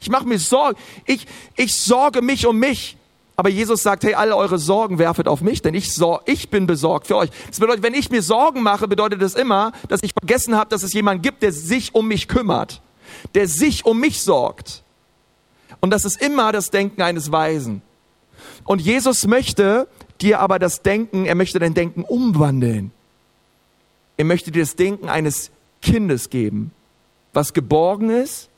Ich 0.00 0.08
mache 0.08 0.26
mir 0.26 0.38
Sorgen. 0.38 0.78
Ich, 1.04 1.26
ich 1.56 1.76
sorge 1.76 2.22
mich 2.22 2.46
um 2.46 2.58
mich. 2.58 2.96
Aber 3.36 3.50
Jesus 3.50 3.84
sagt, 3.84 4.02
hey, 4.02 4.14
alle 4.14 4.34
eure 4.36 4.58
Sorgen 4.58 4.98
werfet 4.98 5.28
auf 5.28 5.42
mich, 5.42 5.62
denn 5.62 5.72
ich, 5.72 5.94
sor 5.94 6.22
ich 6.26 6.50
bin 6.50 6.66
besorgt 6.66 7.06
für 7.06 7.16
euch. 7.16 7.30
Das 7.46 7.60
bedeutet, 7.60 7.84
wenn 7.84 7.94
ich 7.94 8.10
mir 8.10 8.20
Sorgen 8.20 8.62
mache, 8.62 8.88
bedeutet 8.88 9.22
das 9.22 9.36
immer, 9.36 9.70
dass 9.88 10.02
ich 10.02 10.12
vergessen 10.12 10.56
habe, 10.56 10.70
dass 10.70 10.82
es 10.82 10.92
jemanden 10.92 11.22
gibt, 11.22 11.44
der 11.44 11.52
sich 11.52 11.94
um 11.94 12.08
mich 12.08 12.26
kümmert, 12.26 12.82
der 13.36 13.46
sich 13.46 13.84
um 13.84 14.00
mich 14.00 14.22
sorgt. 14.22 14.82
Und 15.80 15.90
das 15.90 16.04
ist 16.04 16.20
immer 16.20 16.50
das 16.50 16.70
Denken 16.70 17.00
eines 17.00 17.30
Weisen. 17.30 17.82
Und 18.68 18.82
Jesus 18.82 19.26
möchte 19.26 19.88
dir 20.20 20.40
aber 20.40 20.58
das 20.58 20.82
Denken, 20.82 21.24
er 21.24 21.34
möchte 21.34 21.58
dein 21.58 21.72
Denken 21.72 22.02
umwandeln. 22.04 22.90
Er 24.18 24.26
möchte 24.26 24.50
dir 24.50 24.60
das 24.60 24.76
Denken 24.76 25.08
eines 25.08 25.50
Kindes 25.80 26.28
geben, 26.28 26.70
was 27.32 27.54
geborgen 27.54 28.10
ist 28.10 28.50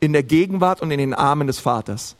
in 0.00 0.12
der 0.12 0.22
Gegenwart 0.22 0.82
und 0.82 0.90
in 0.90 0.98
den 0.98 1.14
Armen 1.14 1.46
des 1.46 1.60
Vaters. 1.60 2.14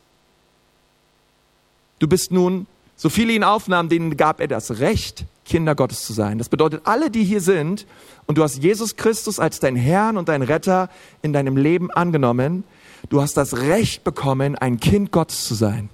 Du 1.98 2.08
bist 2.08 2.32
nun, 2.32 2.66
so 2.96 3.10
viele 3.10 3.34
ihn 3.34 3.44
aufnahmen, 3.44 3.90
denen 3.90 4.16
gab 4.16 4.40
er 4.40 4.48
das 4.48 4.78
Recht, 4.78 5.26
Kinder 5.44 5.74
Gottes 5.74 6.06
zu 6.06 6.14
sein. 6.14 6.38
Das 6.38 6.48
bedeutet, 6.48 6.80
alle, 6.84 7.10
die 7.10 7.24
hier 7.24 7.42
sind 7.42 7.84
und 8.24 8.38
du 8.38 8.42
hast 8.42 8.62
Jesus 8.62 8.96
Christus 8.96 9.38
als 9.38 9.60
dein 9.60 9.76
Herrn 9.76 10.16
und 10.16 10.30
dein 10.30 10.40
Retter 10.40 10.88
in 11.20 11.34
deinem 11.34 11.58
Leben 11.58 11.90
angenommen, 11.90 12.64
du 13.10 13.20
hast 13.20 13.36
das 13.36 13.58
Recht 13.58 14.02
bekommen, 14.02 14.56
ein 14.56 14.80
Kind 14.80 15.12
Gottes 15.12 15.44
zu 15.44 15.54
sein. 15.54 15.90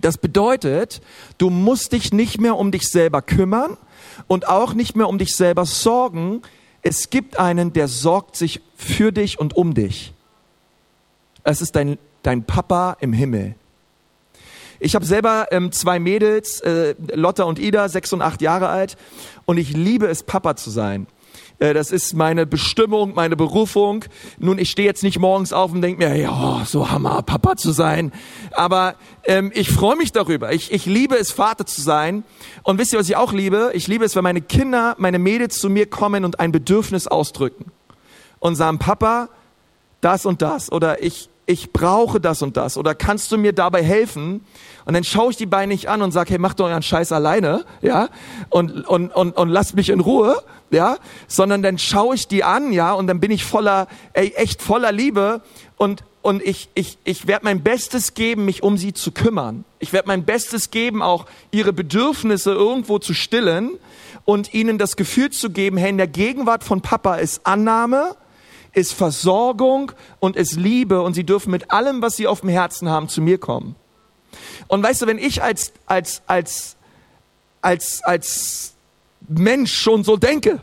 Das 0.00 0.18
bedeutet, 0.18 1.00
du 1.38 1.50
musst 1.50 1.92
dich 1.92 2.12
nicht 2.12 2.40
mehr 2.40 2.56
um 2.56 2.70
dich 2.70 2.88
selber 2.88 3.22
kümmern 3.22 3.76
und 4.26 4.48
auch 4.48 4.74
nicht 4.74 4.96
mehr 4.96 5.08
um 5.08 5.18
dich 5.18 5.34
selber 5.34 5.64
sorgen. 5.64 6.42
Es 6.82 7.10
gibt 7.10 7.38
einen, 7.38 7.72
der 7.72 7.88
sorgt 7.88 8.36
sich 8.36 8.60
für 8.76 9.12
dich 9.12 9.38
und 9.38 9.56
um 9.56 9.74
dich. 9.74 10.12
Es 11.44 11.60
ist 11.60 11.76
dein, 11.76 11.98
dein 12.22 12.44
Papa 12.44 12.96
im 13.00 13.12
Himmel. 13.12 13.54
Ich 14.78 14.94
habe 14.94 15.04
selber 15.04 15.48
ähm, 15.52 15.72
zwei 15.72 15.98
Mädels, 15.98 16.60
äh, 16.60 16.94
Lotta 17.14 17.44
und 17.44 17.58
Ida, 17.58 17.88
sechs 17.88 18.12
und 18.12 18.20
acht 18.20 18.42
Jahre 18.42 18.68
alt, 18.68 18.96
und 19.46 19.56
ich 19.58 19.72
liebe 19.72 20.06
es, 20.06 20.22
Papa 20.22 20.56
zu 20.56 20.70
sein. 20.70 21.06
Äh, 21.58 21.74
das 21.74 21.90
ist 21.90 22.14
meine 22.14 22.46
Bestimmung, 22.46 23.14
meine 23.14 23.36
Berufung. 23.36 24.04
Nun, 24.38 24.58
ich 24.58 24.70
stehe 24.70 24.86
jetzt 24.86 25.02
nicht 25.02 25.18
morgens 25.18 25.52
auf 25.52 25.72
und 25.72 25.82
denke 25.82 26.06
mir, 26.06 26.16
ja, 26.16 26.62
so 26.66 26.90
Hammer, 26.90 27.22
Papa 27.22 27.56
zu 27.56 27.72
sein. 27.72 28.12
Aber 28.52 28.94
ähm, 29.24 29.50
ich 29.54 29.70
freue 29.70 29.96
mich 29.96 30.12
darüber. 30.12 30.52
Ich, 30.52 30.72
ich 30.72 30.86
liebe 30.86 31.16
es, 31.16 31.32
Vater 31.32 31.66
zu 31.66 31.80
sein. 31.80 32.24
Und 32.62 32.78
wisst 32.78 32.92
ihr, 32.92 32.98
was 32.98 33.08
ich 33.08 33.16
auch 33.16 33.32
liebe? 33.32 33.70
Ich 33.74 33.88
liebe 33.88 34.04
es, 34.04 34.16
wenn 34.16 34.24
meine 34.24 34.42
Kinder, 34.42 34.94
meine 34.98 35.18
Mädels 35.18 35.58
zu 35.58 35.70
mir 35.70 35.86
kommen 35.86 36.24
und 36.24 36.40
ein 36.40 36.52
Bedürfnis 36.52 37.06
ausdrücken. 37.06 37.72
Und 38.38 38.56
sagen, 38.56 38.78
Papa, 38.78 39.28
das 40.00 40.26
und 40.26 40.42
das. 40.42 40.70
Oder 40.70 41.02
ich, 41.02 41.30
ich 41.46 41.72
brauche 41.72 42.20
das 42.20 42.42
und 42.42 42.56
das. 42.56 42.76
Oder 42.76 42.94
kannst 42.94 43.30
du 43.30 43.38
mir 43.38 43.52
dabei 43.52 43.82
helfen? 43.82 44.44
Und 44.84 44.94
dann 44.94 45.04
schaue 45.04 45.30
ich 45.30 45.36
die 45.36 45.46
beiden 45.46 45.68
nicht 45.68 45.88
an 45.88 46.02
und 46.02 46.10
sage, 46.10 46.30
hey, 46.30 46.38
mach 46.38 46.54
doch 46.54 46.66
euren 46.66 46.82
Scheiß 46.82 47.12
alleine, 47.12 47.64
ja, 47.82 48.08
und, 48.50 48.86
und, 48.86 49.14
und, 49.14 49.36
und 49.36 49.48
lasst 49.48 49.76
mich 49.76 49.88
in 49.88 50.00
Ruhe, 50.00 50.42
ja, 50.70 50.96
sondern 51.28 51.62
dann 51.62 51.78
schaue 51.78 52.16
ich 52.16 52.26
die 52.26 52.42
an, 52.42 52.72
ja, 52.72 52.92
und 52.92 53.06
dann 53.06 53.20
bin 53.20 53.30
ich 53.30 53.44
voller, 53.44 53.86
ey, 54.12 54.32
echt 54.36 54.60
voller 54.60 54.90
Liebe 54.90 55.40
und, 55.76 56.02
und 56.22 56.42
ich, 56.42 56.68
ich, 56.74 56.98
ich 57.04 57.28
werde 57.28 57.44
mein 57.44 57.62
Bestes 57.62 58.14
geben, 58.14 58.44
mich 58.44 58.64
um 58.64 58.76
sie 58.76 58.92
zu 58.92 59.12
kümmern. 59.12 59.64
Ich 59.78 59.92
werde 59.92 60.08
mein 60.08 60.24
Bestes 60.24 60.72
geben, 60.72 61.02
auch 61.02 61.26
ihre 61.52 61.72
Bedürfnisse 61.72 62.52
irgendwo 62.52 62.98
zu 62.98 63.14
stillen 63.14 63.78
und 64.24 64.52
ihnen 64.52 64.78
das 64.78 64.96
Gefühl 64.96 65.30
zu 65.30 65.50
geben, 65.50 65.76
hey, 65.76 65.90
in 65.90 65.98
der 65.98 66.08
Gegenwart 66.08 66.64
von 66.64 66.80
Papa 66.80 67.16
ist 67.16 67.46
Annahme, 67.46 68.16
ist 68.76 68.92
Versorgung 68.92 69.92
und 70.20 70.36
ist 70.36 70.54
Liebe 70.54 71.00
und 71.00 71.14
sie 71.14 71.24
dürfen 71.24 71.50
mit 71.50 71.70
allem, 71.70 72.02
was 72.02 72.16
sie 72.16 72.26
auf 72.26 72.42
dem 72.42 72.50
Herzen 72.50 72.90
haben, 72.90 73.08
zu 73.08 73.22
mir 73.22 73.38
kommen. 73.38 73.74
Und 74.68 74.82
weißt 74.82 75.00
du, 75.00 75.06
wenn 75.06 75.18
ich 75.18 75.42
als, 75.42 75.72
als, 75.86 76.20
als, 76.26 76.76
als, 77.62 78.02
als 78.04 78.74
Mensch 79.26 79.72
schon 79.74 80.04
so 80.04 80.18
denke, 80.18 80.60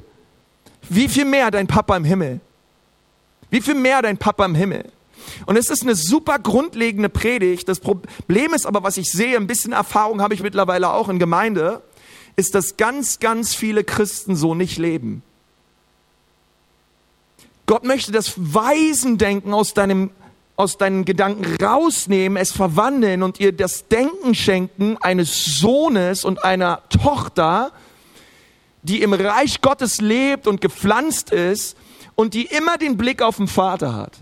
wie 0.89 1.09
viel 1.09 1.25
mehr 1.25 1.49
dein 1.49 1.65
Papa 1.65 1.97
im 1.97 2.05
Himmel? 2.05 2.39
Wie 3.49 3.61
viel 3.61 3.73
mehr 3.73 4.03
dein 4.03 4.19
Papa 4.19 4.45
im 4.45 4.53
Himmel? 4.53 4.91
Und 5.47 5.57
es 5.57 5.71
ist 5.71 5.81
eine 5.81 5.95
super 5.95 6.37
grundlegende 6.37 7.09
Predigt. 7.09 7.67
Das 7.67 7.79
Problem 7.79 8.53
ist 8.53 8.67
aber, 8.67 8.83
was 8.83 8.97
ich 8.97 9.11
sehe, 9.11 9.37
ein 9.37 9.47
bisschen 9.47 9.73
Erfahrung 9.73 10.21
habe 10.21 10.35
ich 10.35 10.43
mittlerweile 10.43 10.93
auch 10.93 11.09
in 11.09 11.17
Gemeinde, 11.17 11.81
ist, 12.35 12.53
dass 12.53 12.77
ganz, 12.77 13.19
ganz 13.19 13.55
viele 13.55 13.83
Christen 13.83 14.35
so 14.35 14.53
nicht 14.53 14.77
leben. 14.77 15.23
Gott 17.65 17.83
möchte 17.83 18.11
das 18.11 18.33
Waisendenken 18.37 19.53
aus 19.53 19.73
deinem 19.73 20.11
aus 20.55 20.77
deinen 20.77 21.03
Gedanken 21.03 21.55
rausnehmen, 21.63 22.37
es 22.37 22.51
verwandeln 22.51 23.23
und 23.23 23.39
ihr 23.39 23.51
das 23.51 23.87
Denken 23.87 24.35
schenken 24.35 24.97
eines 25.01 25.45
Sohnes 25.45 26.23
und 26.23 26.43
einer 26.43 26.83
Tochter, 26.89 27.71
die 28.83 29.01
im 29.01 29.13
Reich 29.13 29.61
Gottes 29.61 29.99
lebt 29.99 30.45
und 30.45 30.61
gepflanzt 30.61 31.31
ist 31.31 31.75
und 32.15 32.35
die 32.35 32.45
immer 32.45 32.77
den 32.77 32.97
Blick 32.97 33.21
auf 33.21 33.37
den 33.37 33.47
Vater 33.47 33.95
hat. 33.95 34.17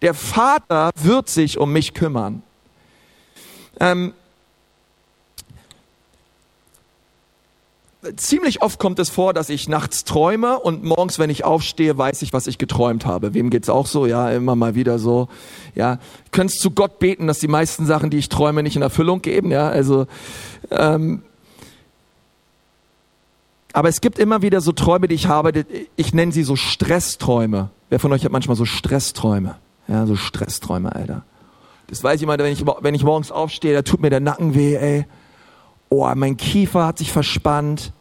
Der 0.00 0.14
Vater 0.14 0.90
wird 0.96 1.28
sich 1.28 1.58
um 1.58 1.72
mich 1.72 1.94
kümmern. 1.94 2.42
Ähm, 3.78 4.14
ziemlich 8.16 8.62
oft 8.62 8.78
kommt 8.78 8.98
es 8.98 9.10
vor, 9.10 9.32
dass 9.32 9.48
ich 9.48 9.68
nachts 9.68 10.04
träume 10.04 10.58
und 10.58 10.82
morgens, 10.82 11.18
wenn 11.18 11.30
ich 11.30 11.44
aufstehe, 11.44 11.96
weiß 11.96 12.22
ich, 12.22 12.32
was 12.32 12.46
ich 12.46 12.58
geträumt 12.58 13.06
habe. 13.06 13.34
Wem 13.34 13.50
geht's 13.50 13.68
auch 13.68 13.86
so? 13.86 14.06
Ja, 14.06 14.30
immer 14.30 14.56
mal 14.56 14.74
wieder 14.74 14.98
so. 14.98 15.28
Ja, 15.74 15.98
könntest 16.32 16.60
zu 16.60 16.72
Gott 16.72 16.98
beten, 16.98 17.26
dass 17.26 17.38
die 17.38 17.48
meisten 17.48 17.86
Sachen, 17.86 18.10
die 18.10 18.18
ich 18.18 18.28
träume, 18.28 18.62
nicht 18.62 18.76
in 18.76 18.82
Erfüllung 18.82 19.22
geben. 19.22 19.50
Ja, 19.50 19.68
also 19.68 20.06
ähm, 20.70 21.22
aber 23.72 23.88
es 23.88 24.00
gibt 24.00 24.18
immer 24.18 24.42
wieder 24.42 24.60
so 24.60 24.72
Träume, 24.72 25.08
die 25.08 25.14
ich 25.14 25.28
habe. 25.28 25.64
Ich 25.96 26.12
nenne 26.12 26.32
sie 26.32 26.42
so 26.42 26.56
Stressträume. 26.56 27.70
Wer 27.88 28.00
von 28.00 28.12
euch 28.12 28.24
hat 28.24 28.32
manchmal 28.32 28.56
so 28.56 28.64
Stressträume? 28.64 29.56
Ja, 29.88 30.06
so 30.06 30.16
Stressträume, 30.16 30.94
Alter. 30.94 31.24
Das 31.86 32.04
weiß 32.04 32.16
ich 32.16 32.22
immer, 32.22 32.36
wenn 32.38 32.52
ich, 32.52 32.64
wenn 32.66 32.94
ich 32.94 33.04
morgens 33.04 33.30
aufstehe, 33.30 33.72
da 33.72 33.82
tut 33.82 34.00
mir 34.00 34.10
der 34.10 34.20
Nacken 34.20 34.54
weh, 34.54 34.74
ey 34.74 35.06
oh, 35.92 36.10
mein 36.14 36.36
Kiefer 36.38 36.86
hat 36.86 36.98
sich 36.98 37.12
verspannt, 37.12 37.92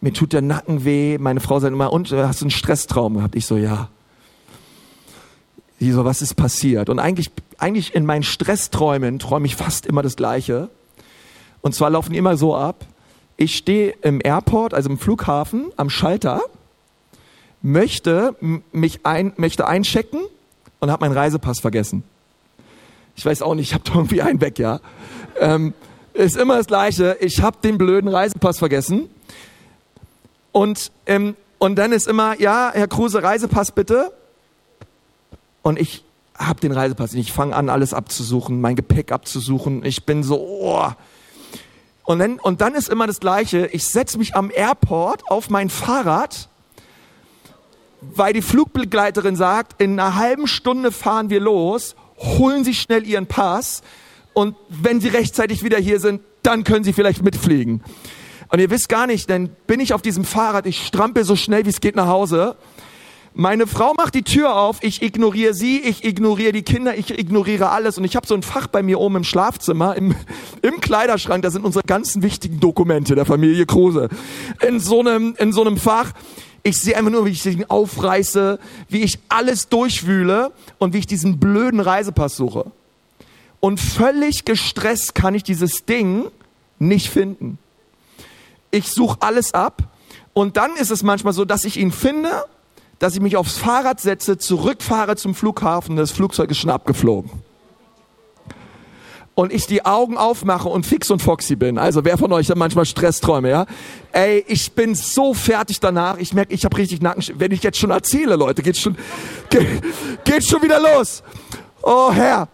mir 0.00 0.12
tut 0.12 0.32
der 0.32 0.42
Nacken 0.42 0.84
weh. 0.84 1.16
Meine 1.18 1.40
Frau 1.40 1.60
sagt 1.60 1.72
immer, 1.72 1.92
und 1.92 2.10
hast 2.10 2.40
du 2.40 2.44
einen 2.44 2.50
Stresstraum 2.50 3.14
gehabt? 3.14 3.36
Ich 3.36 3.46
so, 3.46 3.56
ja. 3.56 3.88
Sie 5.78 5.92
so, 5.92 6.04
was 6.04 6.22
ist 6.22 6.34
passiert? 6.34 6.88
Und 6.88 6.98
eigentlich, 6.98 7.30
eigentlich 7.58 7.94
in 7.94 8.04
meinen 8.04 8.22
Stressträumen 8.22 9.18
träume 9.18 9.46
ich 9.46 9.56
fast 9.56 9.86
immer 9.86 10.02
das 10.02 10.16
Gleiche. 10.16 10.70
Und 11.60 11.74
zwar 11.74 11.90
laufen 11.90 12.12
die 12.12 12.18
immer 12.18 12.36
so 12.36 12.56
ab. 12.56 12.84
Ich 13.36 13.56
stehe 13.56 13.94
im 14.02 14.20
Airport, 14.22 14.74
also 14.74 14.90
im 14.90 14.98
Flughafen, 14.98 15.70
am 15.76 15.88
Schalter, 15.88 16.42
möchte 17.62 18.34
mich 18.72 19.06
ein, 19.06 19.32
möchte 19.36 19.66
einchecken 19.66 20.20
und 20.80 20.90
habe 20.90 21.04
meinen 21.04 21.16
Reisepass 21.16 21.60
vergessen. 21.60 22.02
Ich 23.16 23.24
weiß 23.24 23.42
auch 23.42 23.54
nicht, 23.54 23.68
ich 23.68 23.74
habe 23.74 23.84
irgendwie 23.94 24.22
einen 24.22 24.40
weg, 24.40 24.58
ja. 24.58 24.80
Ähm, 25.38 25.74
ist 26.12 26.36
immer 26.36 26.56
das 26.56 26.66
Gleiche. 26.66 27.16
Ich 27.20 27.42
habe 27.42 27.58
den 27.62 27.78
blöden 27.78 28.08
Reisepass 28.08 28.58
vergessen. 28.58 29.08
Und, 30.52 30.90
ähm, 31.06 31.36
und 31.58 31.76
dann 31.76 31.92
ist 31.92 32.08
immer, 32.08 32.40
ja, 32.40 32.70
Herr 32.72 32.88
Kruse, 32.88 33.22
Reisepass 33.22 33.72
bitte. 33.72 34.12
Und 35.62 35.78
ich 35.78 36.04
habe 36.36 36.60
den 36.60 36.72
Reisepass. 36.72 37.14
Ich 37.14 37.32
fange 37.32 37.54
an, 37.54 37.68
alles 37.68 37.94
abzusuchen, 37.94 38.60
mein 38.60 38.76
Gepäck 38.76 39.12
abzusuchen. 39.12 39.84
Ich 39.84 40.04
bin 40.06 40.22
so, 40.22 40.40
oh. 40.40 40.88
Und 42.04 42.18
dann, 42.18 42.38
und 42.40 42.60
dann 42.60 42.74
ist 42.74 42.88
immer 42.88 43.06
das 43.06 43.20
Gleiche. 43.20 43.66
Ich 43.66 43.84
setze 43.84 44.18
mich 44.18 44.34
am 44.34 44.50
Airport 44.52 45.30
auf 45.30 45.50
mein 45.50 45.68
Fahrrad, 45.70 46.48
weil 48.00 48.32
die 48.32 48.42
Flugbegleiterin 48.42 49.36
sagt, 49.36 49.80
in 49.80 50.00
einer 50.00 50.16
halben 50.16 50.46
Stunde 50.46 50.90
fahren 50.90 51.30
wir 51.30 51.40
los, 51.40 51.94
holen 52.16 52.64
Sie 52.64 52.74
schnell 52.74 53.06
Ihren 53.06 53.26
Pass 53.26 53.82
und 54.32 54.56
wenn 54.68 55.00
sie 55.00 55.08
rechtzeitig 55.08 55.64
wieder 55.64 55.78
hier 55.78 56.00
sind, 56.00 56.22
dann 56.42 56.64
können 56.64 56.84
sie 56.84 56.92
vielleicht 56.92 57.22
mitfliegen. 57.22 57.82
Und 58.48 58.58
ihr 58.58 58.70
wisst 58.70 58.88
gar 58.88 59.06
nicht, 59.06 59.30
dann 59.30 59.50
bin 59.66 59.80
ich 59.80 59.92
auf 59.94 60.02
diesem 60.02 60.24
Fahrrad, 60.24 60.66
ich 60.66 60.86
strampel 60.86 61.24
so 61.24 61.36
schnell 61.36 61.64
wie 61.64 61.70
es 61.70 61.80
geht 61.80 61.96
nach 61.96 62.08
Hause. 62.08 62.56
Meine 63.32 63.68
Frau 63.68 63.94
macht 63.94 64.16
die 64.16 64.24
Tür 64.24 64.56
auf, 64.56 64.78
ich 64.82 65.02
ignoriere 65.02 65.54
sie, 65.54 65.78
ich 65.78 66.04
ignoriere 66.04 66.50
die 66.50 66.62
Kinder, 66.62 66.96
ich 66.96 67.16
ignoriere 67.16 67.70
alles. 67.70 67.96
Und 67.96 68.02
ich 68.02 68.16
habe 68.16 68.26
so 68.26 68.34
ein 68.34 68.42
Fach 68.42 68.66
bei 68.66 68.82
mir 68.82 68.98
oben 68.98 69.16
im 69.16 69.24
Schlafzimmer, 69.24 69.94
im, 69.94 70.16
im 70.62 70.80
Kleiderschrank, 70.80 71.42
da 71.42 71.50
sind 71.50 71.64
unsere 71.64 71.84
ganzen 71.84 72.22
wichtigen 72.22 72.58
Dokumente 72.58 73.14
der 73.14 73.24
Familie 73.24 73.66
Kruse. 73.66 74.08
In 74.66 74.80
so 74.80 75.00
einem, 75.00 75.36
in 75.38 75.52
so 75.52 75.60
einem 75.60 75.76
Fach. 75.76 76.12
Ich 76.62 76.78
sehe 76.78 76.94
einfach 76.94 77.10
nur, 77.10 77.24
wie 77.24 77.30
ich 77.30 77.42
den 77.42 77.70
aufreiße, 77.70 78.58
wie 78.88 79.00
ich 79.00 79.18
alles 79.30 79.68
durchwühle 79.68 80.52
und 80.78 80.92
wie 80.92 80.98
ich 80.98 81.06
diesen 81.06 81.40
blöden 81.40 81.80
Reisepass 81.80 82.36
suche 82.36 82.72
und 83.60 83.78
völlig 83.78 84.44
gestresst 84.44 85.14
kann 85.14 85.34
ich 85.34 85.42
dieses 85.42 85.84
Ding 85.84 86.26
nicht 86.78 87.10
finden. 87.10 87.58
Ich 88.70 88.90
suche 88.90 89.18
alles 89.20 89.54
ab 89.54 89.82
und 90.32 90.56
dann 90.56 90.76
ist 90.76 90.90
es 90.90 91.02
manchmal 91.02 91.32
so, 91.32 91.44
dass 91.44 91.64
ich 91.64 91.76
ihn 91.76 91.92
finde, 91.92 92.30
dass 92.98 93.14
ich 93.14 93.20
mich 93.20 93.36
aufs 93.36 93.58
Fahrrad 93.58 94.00
setze, 94.00 94.38
zurückfahre 94.38 95.16
zum 95.16 95.34
Flughafen, 95.34 95.96
das 95.96 96.10
Flugzeug 96.10 96.50
ist 96.50 96.58
schon 96.58 96.70
abgeflogen. 96.70 97.30
Und 99.34 99.52
ich 99.54 99.66
die 99.66 99.86
Augen 99.86 100.18
aufmache 100.18 100.68
und 100.68 100.84
fix 100.84 101.10
und 101.10 101.22
foxy 101.22 101.56
bin. 101.56 101.78
Also 101.78 102.04
wer 102.04 102.18
von 102.18 102.30
euch 102.32 102.50
hat 102.50 102.58
manchmal 102.58 102.84
Stressträume, 102.84 103.48
ja? 103.48 103.64
Ey, 104.12 104.44
ich 104.46 104.72
bin 104.72 104.94
so 104.94 105.32
fertig 105.32 105.80
danach. 105.80 106.18
Ich 106.18 106.34
merke, 106.34 106.52
ich 106.52 106.64
habe 106.66 106.76
richtig 106.76 107.00
Nacken. 107.00 107.24
Wenn 107.36 107.50
ich 107.50 107.62
jetzt 107.62 107.78
schon 107.78 107.90
erzähle, 107.90 108.36
Leute, 108.36 108.62
geht 108.62 108.76
schon, 108.76 108.98
geht, 109.48 109.66
geht 110.24 110.44
schon 110.46 110.62
wieder 110.62 110.78
los. 110.78 111.22
Oh 111.82 112.12
Herr. 112.12 112.48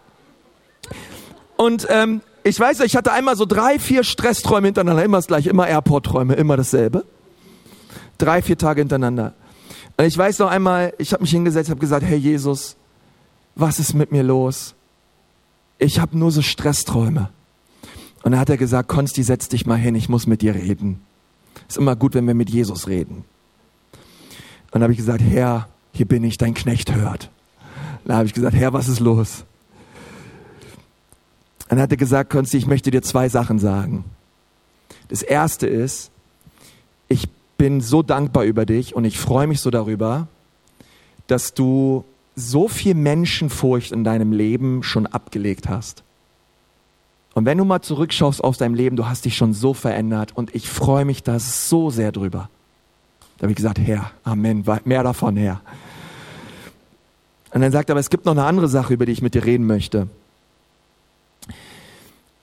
Und 1.57 1.87
ähm, 1.89 2.21
ich 2.43 2.57
weiß, 2.57 2.79
ich 2.81 2.95
hatte 2.95 3.11
einmal 3.11 3.35
so 3.35 3.45
drei, 3.45 3.77
vier 3.79 4.03
Stressträume 4.03 4.67
hintereinander, 4.67 5.03
immer 5.03 5.17
das 5.17 5.27
gleiche, 5.27 5.49
immer 5.49 5.67
Airport-Träume, 5.67 6.35
immer 6.35 6.55
dasselbe. 6.55 7.03
Drei, 8.17 8.41
vier 8.41 8.57
Tage 8.57 8.81
hintereinander. 8.81 9.33
Und 9.97 10.05
ich 10.05 10.17
weiß 10.17 10.39
noch 10.39 10.49
einmal, 10.49 10.93
ich 10.97 11.11
habe 11.11 11.23
mich 11.23 11.31
hingesetzt, 11.31 11.69
habe 11.69 11.79
gesagt, 11.79 12.05
Herr 12.05 12.17
Jesus, 12.17 12.77
was 13.55 13.79
ist 13.79 13.95
mit 13.95 14.11
mir 14.11 14.23
los? 14.23 14.75
Ich 15.79 15.99
habe 15.99 16.17
nur 16.17 16.31
so 16.31 16.41
Stressträume. 16.41 17.29
Und 18.23 18.31
dann 18.31 18.39
hat 18.39 18.49
er 18.49 18.57
gesagt, 18.57 18.87
Konsti, 18.87 19.23
setz 19.23 19.49
dich 19.49 19.65
mal 19.65 19.75
hin, 19.75 19.95
ich 19.95 20.09
muss 20.09 20.27
mit 20.27 20.41
dir 20.41 20.53
reden. 20.53 21.01
Ist 21.67 21.77
immer 21.77 21.95
gut, 21.95 22.13
wenn 22.13 22.27
wir 22.27 22.33
mit 22.33 22.49
Jesus 22.49 22.87
reden. 22.87 23.25
Und 24.67 24.73
dann 24.73 24.83
habe 24.83 24.93
ich 24.93 24.99
gesagt, 24.99 25.21
Herr, 25.21 25.67
hier 25.91 26.07
bin 26.07 26.23
ich, 26.23 26.37
dein 26.37 26.53
Knecht 26.53 26.93
hört. 26.93 27.29
Dann 28.05 28.17
habe 28.17 28.27
ich 28.27 28.33
gesagt, 28.33 28.55
Herr, 28.55 28.73
was 28.73 28.87
ist 28.87 28.99
los? 28.99 29.43
Dann 31.69 31.79
hat 31.79 31.91
er 31.91 31.97
gesagt, 31.97 32.29
Konsti, 32.29 32.57
ich 32.57 32.67
möchte 32.67 32.91
dir 32.91 33.01
zwei 33.01 33.29
Sachen 33.29 33.59
sagen. 33.59 34.05
Das 35.09 35.21
erste 35.21 35.67
ist, 35.67 36.11
ich 37.07 37.27
bin 37.57 37.81
so 37.81 38.03
dankbar 38.03 38.43
über 38.43 38.65
dich 38.65 38.95
und 38.95 39.05
ich 39.05 39.17
freue 39.17 39.47
mich 39.47 39.61
so 39.61 39.69
darüber, 39.69 40.27
dass 41.27 41.53
du 41.53 42.05
so 42.35 42.67
viel 42.67 42.93
Menschenfurcht 42.93 43.91
in 43.91 44.03
deinem 44.03 44.31
Leben 44.31 44.83
schon 44.83 45.07
abgelegt 45.07 45.67
hast. 45.67 46.03
Und 47.33 47.45
wenn 47.45 47.57
du 47.57 47.65
mal 47.65 47.81
zurückschaust 47.81 48.43
auf 48.43 48.57
dein 48.57 48.73
Leben, 48.73 48.95
du 48.95 49.07
hast 49.07 49.25
dich 49.25 49.35
schon 49.35 49.53
so 49.53 49.73
verändert 49.73 50.31
und 50.35 50.55
ich 50.55 50.69
freue 50.69 51.05
mich 51.05 51.23
da 51.23 51.39
so 51.39 51.89
sehr 51.89 52.11
drüber. 52.11 52.49
Da 53.37 53.43
habe 53.43 53.51
ich 53.51 53.57
gesagt, 53.57 53.79
Herr, 53.79 54.11
Amen, 54.23 54.65
mehr 54.85 55.03
davon, 55.03 55.37
Herr. 55.37 55.61
Und 57.53 57.61
dann 57.61 57.71
sagt 57.71 57.89
er, 57.89 57.93
aber 57.93 57.99
es 57.99 58.09
gibt 58.09 58.25
noch 58.25 58.33
eine 58.33 58.45
andere 58.45 58.67
Sache, 58.67 58.93
über 58.93 59.05
die 59.05 59.11
ich 59.11 59.21
mit 59.21 59.33
dir 59.33 59.45
reden 59.45 59.65
möchte. 59.65 60.07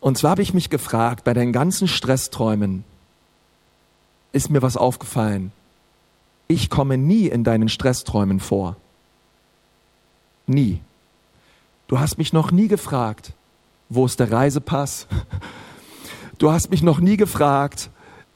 Und 0.05 0.19
zwar 0.19 0.33
habe 0.33 0.43
ich 0.43 0.53
mich 0.53 0.69
gefragt, 0.69 1.25
bei 1.25 1.33
deinen 1.33 1.55
ganzen 1.55 1.89
Stressträumen 1.89 2.85
ist 4.33 4.51
mir 4.51 4.61
was 4.61 4.77
aufgefallen. 4.77 5.51
Ich 6.47 6.69
komme 6.69 6.99
nie 6.99 7.29
in 7.29 7.43
deinen 7.43 7.71
Stressträumen 7.71 8.39
vor. 8.39 8.77
Nie. 10.47 10.81
Du 11.89 12.01
hast 12.01 12.19
mich 12.19 12.35
noch 12.35 12.51
nie 12.51 12.69
gefragt, 12.69 13.33
wo 13.89 14.05
ist 14.05 14.21
der 14.21 14.31
Reisepass? 14.31 15.07
Du 16.37 16.51
hast 16.53 16.71
mich 16.71 16.83
noch 16.83 16.99
nie 17.01 17.17
gefragt 17.17 17.89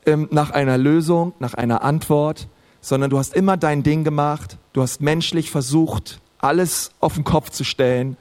ähm, 0.07 0.29
nach 0.31 0.51
einer 0.53 0.79
Lösung, 0.79 1.35
nach 1.39 1.53
einer 1.53 1.83
Antwort, 1.83 2.47
sondern 2.81 3.11
du 3.11 3.19
hast 3.19 3.35
immer 3.35 3.59
dein 3.59 3.83
Ding 3.83 4.05
gemacht. 4.05 4.57
Du 4.73 4.81
hast 4.81 5.03
menschlich 5.03 5.51
versucht, 5.51 6.21
alles 6.39 6.93
auf 7.01 7.15
den 7.15 7.25
Kopf 7.25 7.51
zu 7.51 7.65
stellen 7.65 8.17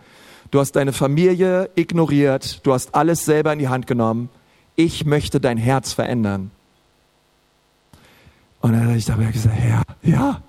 Du 0.51 0.59
hast 0.59 0.73
deine 0.73 0.93
Familie 0.93 1.69
ignoriert. 1.75 2.65
Du 2.65 2.73
hast 2.73 2.95
alles 2.95 3.25
selber 3.25 3.53
in 3.53 3.59
die 3.59 3.67
Hand 3.67 3.87
genommen. 3.87 4.29
Ich 4.75 5.05
möchte 5.05 5.39
dein 5.39 5.57
Herz 5.57 5.93
verändern. 5.93 6.51
Und 8.61 8.73
dann 8.73 8.85
habe 8.85 8.97
ich 8.97 9.05
dabei 9.05 9.31
gesagt, 9.31 9.57
ja, 9.63 9.81
ja, 10.03 10.41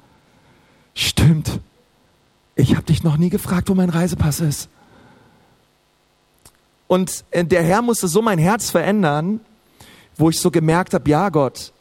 stimmt. 0.94 1.60
Ich 2.54 2.74
habe 2.74 2.84
dich 2.84 3.02
noch 3.02 3.16
nie 3.16 3.30
gefragt, 3.30 3.68
wo 3.68 3.74
mein 3.74 3.90
Reisepass 3.90 4.40
ist. 4.40 4.68
Und 6.86 7.24
äh, 7.30 7.44
der 7.44 7.62
Herr 7.62 7.82
musste 7.82 8.08
so 8.08 8.22
mein 8.22 8.38
Herz 8.38 8.70
verändern, 8.70 9.40
wo 10.16 10.30
ich 10.30 10.40
so 10.40 10.50
gemerkt 10.50 10.94
habe, 10.94 11.08
ja 11.08 11.28
Gott, 11.28 11.72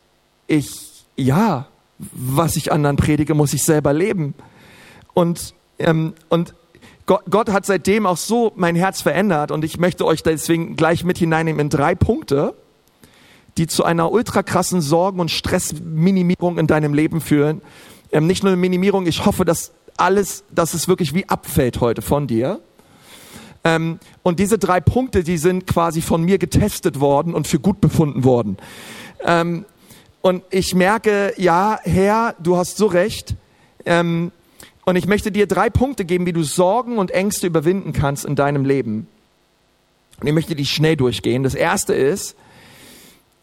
ich, 0.48 0.70
ja, 1.16 1.68
was 1.98 2.56
ich 2.56 2.72
anderen 2.72 2.98
predige, 2.98 3.34
muss 3.34 3.54
ich 3.54 3.64
selber 3.64 3.94
leben. 3.94 4.36
Und, 5.14 5.56
ähm, 5.80 6.14
und 6.30 6.54
Gott, 7.08 7.24
Gott 7.30 7.50
hat 7.52 7.66
seitdem 7.66 8.06
auch 8.06 8.18
so 8.18 8.52
mein 8.58 8.76
Herz 8.76 9.02
verändert 9.02 9.52
und 9.52 9.64
ich 9.64 9.80
möchte 9.80 10.06
euch 10.06 10.24
deswegen 10.24 10.76
gleich 10.76 11.06
mit 11.06 11.18
hineinnehmen 11.18 11.62
in 11.62 11.70
drei 11.70 11.96
Punkte, 11.96 12.54
die 13.58 13.66
zu 13.66 13.86
einer 13.86 14.12
ultra 14.12 14.44
krassen 14.44 14.82
Sorgen- 14.82 15.22
und 15.22 15.32
Stressminimierung 15.32 16.58
in 16.58 16.68
deinem 16.68 16.94
Leben 16.94 17.22
führen. 17.22 17.62
Ähm, 18.12 18.28
nicht 18.28 18.44
nur 18.44 18.52
eine 18.52 18.60
Minimierung, 18.60 19.08
ich 19.08 19.26
hoffe, 19.26 19.46
dass 19.46 19.72
alles, 19.96 20.44
dass 20.52 20.74
es 20.74 20.90
wirklich 20.90 21.14
wie 21.14 21.28
abfällt 21.30 21.80
heute 21.80 22.02
von 22.02 22.28
dir. 22.28 22.60
Ähm, 23.64 24.00
und 24.22 24.42
diese 24.42 24.58
drei 24.58 24.82
Punkte, 24.82 25.24
die 25.24 25.38
sind 25.38 25.66
quasi 25.66 26.02
von 26.02 26.24
mir 26.24 26.38
getestet 26.38 27.00
worden 27.00 27.34
und 27.34 27.48
für 27.48 27.60
gut 27.60 27.80
befunden 27.80 28.26
worden. 28.26 28.58
Ähm, 29.24 29.66
und 30.22 30.44
ich 30.50 30.76
merke, 30.76 31.34
ja, 31.38 31.80
Herr, 31.84 32.36
du 32.44 32.58
hast 32.58 32.76
so 32.76 32.86
recht. 32.88 33.36
Ähm, 33.86 34.34
und 34.88 34.96
ich 34.96 35.06
möchte 35.06 35.34
dir 35.34 35.48
drei 35.48 35.70
Punkte 35.70 36.06
geben, 36.06 36.26
wie 36.26 36.32
du 36.32 36.44
Sorgen 36.44 36.98
und 36.98 37.12
Ängste 37.12 37.46
überwinden 37.46 37.92
kannst 37.92 38.24
in 38.24 38.38
deinem 38.38 38.64
Leben. 38.64 39.06
Und 40.22 40.28
ich 40.28 40.34
möchte 40.34 40.56
die 40.56 40.66
schnell 40.66 40.96
durchgehen. 40.96 41.44
Das 41.44 41.56
erste 41.56 41.94
ist, 41.94 42.38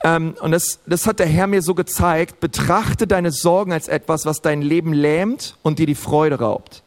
ähm, 0.02 0.36
und 0.40 0.52
das, 0.52 0.80
das 0.86 1.06
hat 1.06 1.18
der 1.18 1.26
Herr 1.26 1.46
mir 1.46 1.60
so 1.60 1.74
gezeigt, 1.74 2.40
betrachte 2.40 3.06
deine 3.06 3.30
Sorgen 3.30 3.74
als 3.74 3.88
etwas, 3.88 4.24
was 4.24 4.40
dein 4.40 4.62
Leben 4.62 4.94
lähmt 4.94 5.58
und 5.62 5.78
dir 5.78 5.84
die 5.84 5.94
Freude 5.94 6.38
raubt. 6.38 6.82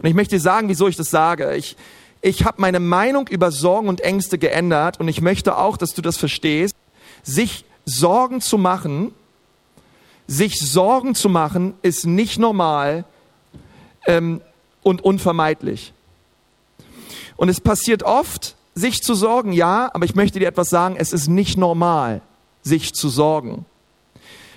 Und 0.00 0.08
ich 0.08 0.14
möchte 0.14 0.34
dir 0.34 0.42
sagen, 0.42 0.68
wieso 0.68 0.88
ich 0.88 0.96
das 0.96 1.10
sage. 1.10 1.54
Ich, 1.54 1.76
ich 2.20 2.44
habe 2.44 2.60
meine 2.60 2.80
Meinung 2.80 3.28
über 3.28 3.52
Sorgen 3.52 3.86
und 3.86 4.00
Ängste 4.00 4.38
geändert 4.38 4.98
und 4.98 5.06
ich 5.06 5.20
möchte 5.20 5.56
auch, 5.56 5.76
dass 5.76 5.94
du 5.94 6.02
das 6.02 6.16
verstehst. 6.16 6.74
Sich 7.22 7.64
Sorgen 7.84 8.40
zu 8.40 8.58
machen, 8.58 9.14
sich 10.26 10.58
Sorgen 10.58 11.14
zu 11.14 11.28
machen, 11.28 11.74
ist 11.82 12.06
nicht 12.06 12.40
normal 12.40 13.04
ähm, 14.06 14.40
und 14.82 15.02
unvermeidlich. 15.04 15.92
Und 17.36 17.48
es 17.48 17.60
passiert 17.60 18.02
oft, 18.02 18.56
sich 18.74 19.02
zu 19.02 19.14
sorgen, 19.14 19.52
ja, 19.52 19.90
aber 19.92 20.04
ich 20.04 20.14
möchte 20.14 20.38
dir 20.38 20.48
etwas 20.48 20.70
sagen, 20.70 20.96
es 20.98 21.12
ist 21.12 21.28
nicht 21.28 21.58
normal, 21.58 22.22
sich 22.62 22.94
zu 22.94 23.08
sorgen. 23.08 23.66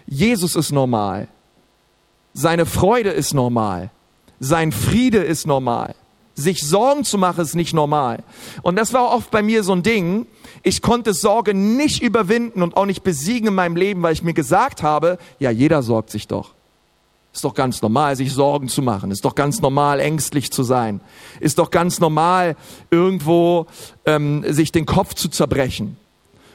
Jesus 0.07 0.55
ist 0.55 0.71
normal. 0.71 1.27
Seine 2.33 2.65
Freude 2.65 3.09
ist 3.09 3.33
normal. 3.33 3.91
Sein 4.39 4.71
Friede 4.71 5.19
ist 5.19 5.47
normal. 5.47 5.95
Sich 6.35 6.67
Sorgen 6.67 7.05
zu 7.05 7.17
machen 7.17 7.41
ist 7.41 7.55
nicht 7.55 7.73
normal. 7.73 8.23
Und 8.61 8.75
das 8.75 8.91
war 8.91 9.13
oft 9.13 9.31
bei 9.31 9.41
mir 9.41 9.63
so 9.63 9.71
ein 9.71 9.83
Ding. 9.83 10.27
Ich 10.61 10.81
konnte 10.81 11.13
Sorge 11.13 11.53
nicht 11.53 12.03
überwinden 12.03 12.61
und 12.61 12.75
auch 12.75 12.85
nicht 12.85 13.03
besiegen 13.03 13.47
in 13.47 13.55
meinem 13.55 13.77
Leben, 13.77 14.03
weil 14.03 14.11
ich 14.11 14.21
mir 14.21 14.33
gesagt 14.33 14.83
habe, 14.83 15.17
ja, 15.39 15.49
jeder 15.49 15.81
sorgt 15.81 16.09
sich 16.09 16.27
doch. 16.27 16.54
Ist 17.35 17.43
doch 17.43 17.53
ganz 17.53 17.81
normal, 17.81 18.15
sich 18.15 18.31
Sorgen 18.31 18.69
zu 18.69 18.81
machen. 18.81 19.11
Ist 19.11 19.25
doch 19.25 19.35
ganz 19.35 19.59
normal, 19.59 19.99
ängstlich 19.99 20.53
zu 20.53 20.63
sein. 20.63 21.01
Ist 21.41 21.59
doch 21.59 21.69
ganz 21.69 21.99
normal, 21.99 22.55
irgendwo 22.91 23.67
ähm, 24.05 24.45
sich 24.53 24.71
den 24.71 24.85
Kopf 24.85 25.15
zu 25.15 25.27
zerbrechen. 25.27 25.97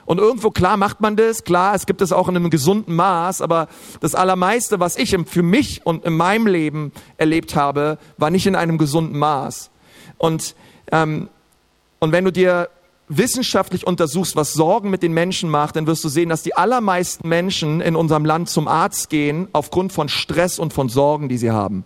Und 0.06 0.20
irgendwo 0.20 0.50
klar 0.50 0.78
macht 0.78 1.02
man 1.02 1.16
das, 1.16 1.44
klar, 1.44 1.74
es 1.74 1.84
gibt 1.84 2.00
es 2.00 2.12
auch 2.12 2.28
in 2.28 2.36
einem 2.36 2.48
gesunden 2.48 2.96
Maß, 2.96 3.42
aber 3.42 3.68
das 4.00 4.14
Allermeiste, 4.14 4.80
was 4.80 4.96
ich 4.96 5.14
für 5.26 5.42
mich 5.42 5.84
und 5.84 6.06
in 6.06 6.16
meinem 6.16 6.46
Leben 6.46 6.92
erlebt 7.18 7.54
habe, 7.56 7.98
war 8.16 8.30
nicht 8.30 8.46
in 8.46 8.56
einem 8.56 8.78
gesunden 8.78 9.18
Maß. 9.18 9.68
Und, 10.16 10.54
ähm, 10.92 11.28
und 11.98 12.12
wenn 12.12 12.24
du 12.24 12.32
dir 12.32 12.70
wissenschaftlich 13.10 13.86
untersuchst, 13.86 14.36
was 14.36 14.52
Sorgen 14.52 14.88
mit 14.88 15.02
den 15.02 15.12
Menschen 15.12 15.50
macht, 15.50 15.76
dann 15.76 15.86
wirst 15.86 16.04
du 16.04 16.08
sehen, 16.08 16.28
dass 16.28 16.42
die 16.42 16.54
allermeisten 16.54 17.28
Menschen 17.28 17.80
in 17.80 17.96
unserem 17.96 18.24
Land 18.24 18.48
zum 18.48 18.68
Arzt 18.68 19.10
gehen 19.10 19.48
aufgrund 19.52 19.92
von 19.92 20.08
Stress 20.08 20.58
und 20.58 20.72
von 20.72 20.88
Sorgen, 20.88 21.28
die 21.28 21.36
sie 21.36 21.50
haben. 21.50 21.84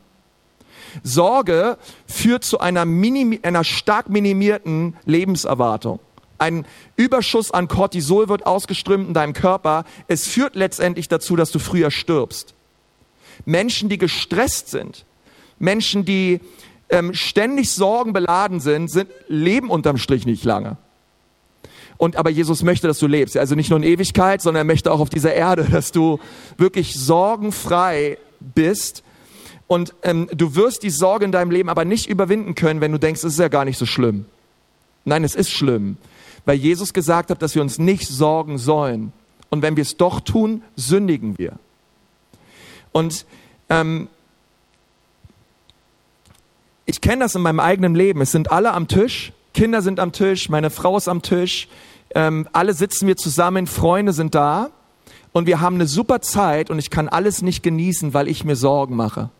Sorge 1.03 1.79
führt 2.07 2.45
zu 2.45 2.61
einer, 2.61 2.83
einer 2.83 3.65
stark 3.65 4.11
minimierten 4.11 4.97
Lebenserwartung. 5.07 5.99
Ein 6.39 6.67
Überschuss 6.97 7.51
an 7.51 7.69
Cortisol 7.69 8.29
wird 8.29 8.47
ausgeströmt 8.47 9.09
in 9.09 9.15
deinem 9.15 9.33
Körper. 9.33 9.85
Es 10.09 10.29
führt 10.29 10.55
letztendlich 10.55 11.09
dazu, 11.09 11.37
dass 11.37 11.51
du 11.51 11.59
früher 11.59 11.91
stirbst. 11.91 12.55
Menschen, 13.47 13.89
die 13.89 13.99
gestresst 13.99 14.71
sind, 14.71 15.07
Menschen, 15.59 16.05
die 16.05 16.41
ähm, 16.91 17.15
ständig 17.15 17.71
sorgenbeladen 17.71 18.61
sind, 18.61 18.89
sind, 18.89 19.09
leben 19.27 19.71
unterm 19.71 19.97
Strich 19.97 20.27
nicht 20.27 20.45
lange. 20.45 20.77
Und 21.96 22.16
aber 22.16 22.30
Jesus 22.30 22.62
möchte, 22.62 22.87
dass 22.87 22.98
du 22.98 23.07
lebst. 23.07 23.37
Also 23.37 23.54
nicht 23.54 23.70
nur 23.70 23.78
in 23.78 23.85
Ewigkeit, 23.85 24.42
sondern 24.42 24.62
er 24.62 24.64
möchte 24.64 24.90
auch 24.90 25.00
auf 25.00 25.11
dieser 25.11 25.35
Erde, 25.35 25.64
dass 25.70 25.92
du 25.92 26.18
wirklich 26.59 26.94
sorgenfrei 26.94 28.18
bist. 28.40 29.02
Und 29.66 29.94
ähm, 30.02 30.28
du 30.33 30.54
wirst 30.57 30.83
die 30.83 30.90
Sorge 30.90 31.24
in 31.24 31.33
deinem 31.33 31.50
Leben 31.50 31.68
aber 31.68 31.85
nicht 31.85 32.09
überwinden 32.09 32.54
können, 32.54 32.80
wenn 32.80 32.92
du 32.92 32.98
denkst, 32.98 33.20
es 33.24 33.35
ist 33.35 33.38
ja 33.38 33.48
gar 33.48 33.64
nicht 33.64 33.78
so 33.78 33.87
schlimm. 33.87 34.26
Nein, 35.04 35.24
es 35.24 35.35
ist 35.35 35.50
schlimm 35.50 35.96
weil 36.44 36.57
Jesus 36.57 36.92
gesagt 36.92 37.30
hat, 37.30 37.42
dass 37.42 37.54
wir 37.54 37.62
uns 37.62 37.78
nicht 37.78 38.07
sorgen 38.09 38.59
sollen. 38.59 39.12
Und 39.50 39.62
wenn 39.62 39.76
wir 39.76 39.83
es 39.83 39.96
doch 39.96 40.20
tun, 40.20 40.62
sündigen 40.76 41.38
wir. 41.38 41.59
Und 42.92 43.24
ähm, 43.68 44.09
ich 46.87 47.00
kenne 47.00 47.24
das 47.24 47.35
in 47.35 47.42
meinem 47.42 47.61
eigenen 47.61 47.94
Leben. 47.94 48.20
Es 48.20 48.33
sind 48.33 48.50
alle 48.52 48.72
am 48.72 48.88
Tisch, 48.88 49.33
Kinder 49.55 49.81
sind 49.81 49.99
am 50.01 50.12
Tisch, 50.12 50.49
meine 50.51 50.69
Frau 50.69 50.97
ist 50.97 51.09
am 51.09 51.23
Tisch, 51.23 51.69
ähm, 52.14 52.47
alle 52.53 52.75
sitzen 52.75 53.07
wir 53.07 53.17
zusammen, 53.17 53.67
Freunde 53.67 54.12
sind 54.12 54.35
da 54.35 54.71
und 55.33 55.47
wir 55.47 55.61
haben 55.61 55.77
eine 55.77 55.87
super 55.87 56.21
Zeit 56.21 56.69
und 56.69 56.79
ich 56.79 56.90
kann 56.90 57.09
alles 57.09 57.40
nicht 57.40 57.62
genießen, 57.62 58.12
weil 58.12 58.29
ich 58.29 58.45
mir 58.45 58.57
Sorgen 58.57 58.97
mache. 58.97 59.31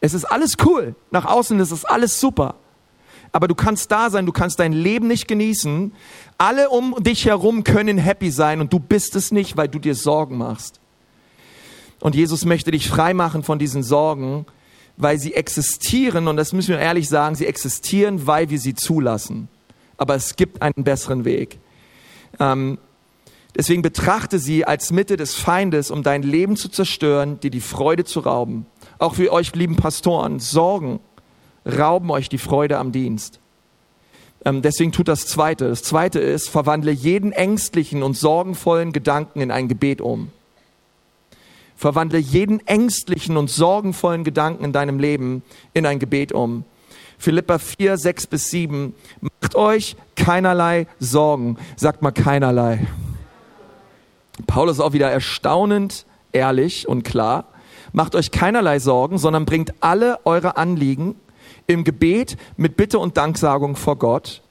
Es 0.00 0.14
ist 0.14 0.24
alles 0.24 0.56
cool, 0.64 0.94
nach 1.10 1.24
außen 1.24 1.58
ist 1.58 1.72
es 1.72 1.84
alles 1.84 2.20
super 2.20 2.54
aber 3.32 3.48
du 3.48 3.54
kannst 3.54 3.90
da 3.90 4.10
sein, 4.10 4.26
du 4.26 4.32
kannst 4.32 4.58
dein 4.58 4.72
Leben 4.72 5.06
nicht 5.06 5.28
genießen. 5.28 5.92
Alle 6.38 6.70
um 6.70 6.94
dich 7.02 7.26
herum 7.26 7.64
können 7.64 7.98
happy 7.98 8.30
sein 8.30 8.60
und 8.60 8.72
du 8.72 8.78
bist 8.78 9.16
es 9.16 9.32
nicht, 9.32 9.56
weil 9.56 9.68
du 9.68 9.78
dir 9.78 9.94
Sorgen 9.94 10.38
machst. 10.38 10.80
Und 12.00 12.14
Jesus 12.14 12.44
möchte 12.44 12.70
dich 12.70 12.88
frei 12.88 13.12
machen 13.12 13.42
von 13.42 13.58
diesen 13.58 13.82
Sorgen, 13.82 14.46
weil 14.98 15.18
sie 15.18 15.34
existieren 15.34 16.26
und 16.26 16.36
das 16.36 16.52
müssen 16.52 16.70
wir 16.70 16.78
ehrlich 16.78 17.08
sagen, 17.08 17.36
sie 17.36 17.46
existieren, 17.46 18.26
weil 18.26 18.50
wir 18.50 18.58
sie 18.58 18.74
zulassen. 18.74 19.48
Aber 19.96 20.16
es 20.16 20.36
gibt 20.36 20.60
einen 20.60 20.84
besseren 20.84 21.24
Weg. 21.24 21.58
Ähm, 22.40 22.78
deswegen 23.56 23.82
betrachte 23.82 24.40
sie 24.40 24.64
als 24.64 24.90
Mitte 24.90 25.16
des 25.16 25.36
Feindes, 25.36 25.92
um 25.92 26.02
dein 26.02 26.22
Leben 26.22 26.56
zu 26.56 26.68
zerstören, 26.68 27.38
dir 27.40 27.50
die 27.50 27.60
Freude 27.60 28.04
zu 28.04 28.20
rauben. 28.20 28.66
Auch 28.98 29.14
für 29.14 29.32
euch 29.32 29.54
lieben 29.54 29.76
Pastoren, 29.76 30.40
Sorgen 30.40 30.98
rauben 31.64 32.10
euch 32.10 32.28
die 32.28 32.38
Freude 32.38 32.78
am 32.78 32.90
Dienst. 32.90 33.38
Ähm, 34.44 34.62
deswegen 34.62 34.90
tut 34.90 35.06
das 35.06 35.26
Zweite. 35.26 35.68
Das 35.68 35.84
Zweite 35.84 36.18
ist, 36.18 36.48
verwandle 36.48 36.90
jeden 36.90 37.30
ängstlichen 37.30 38.02
und 38.02 38.16
sorgenvollen 38.16 38.92
Gedanken 38.92 39.40
in 39.40 39.52
ein 39.52 39.68
Gebet 39.68 40.00
um. 40.00 40.32
Verwandle 41.78 42.18
jeden 42.18 42.58
ängstlichen 42.66 43.36
und 43.36 43.48
sorgenvollen 43.48 44.24
Gedanken 44.24 44.64
in 44.64 44.72
deinem 44.72 44.98
Leben 44.98 45.44
in 45.74 45.86
ein 45.86 46.00
Gebet 46.00 46.32
um. 46.32 46.64
Philippa 47.18 47.58
4, 47.58 47.96
6 47.96 48.26
bis 48.26 48.50
7. 48.50 48.94
Macht 49.20 49.54
euch 49.54 49.94
keinerlei 50.16 50.88
Sorgen. 50.98 51.56
Sagt 51.76 52.02
mal 52.02 52.10
keinerlei. 52.10 52.84
Paulus 54.48 54.80
auch 54.80 54.92
wieder 54.92 55.08
erstaunend 55.08 56.04
ehrlich 56.32 56.88
und 56.88 57.04
klar. 57.04 57.44
Macht 57.92 58.16
euch 58.16 58.32
keinerlei 58.32 58.80
Sorgen, 58.80 59.18
sondern 59.18 59.44
bringt 59.44 59.72
alle 59.78 60.18
eure 60.26 60.56
Anliegen 60.56 61.14
im 61.68 61.84
Gebet 61.84 62.36
mit 62.56 62.76
Bitte 62.76 62.98
und 62.98 63.16
Danksagung 63.16 63.76
vor 63.76 63.96
Gott. 63.98 64.42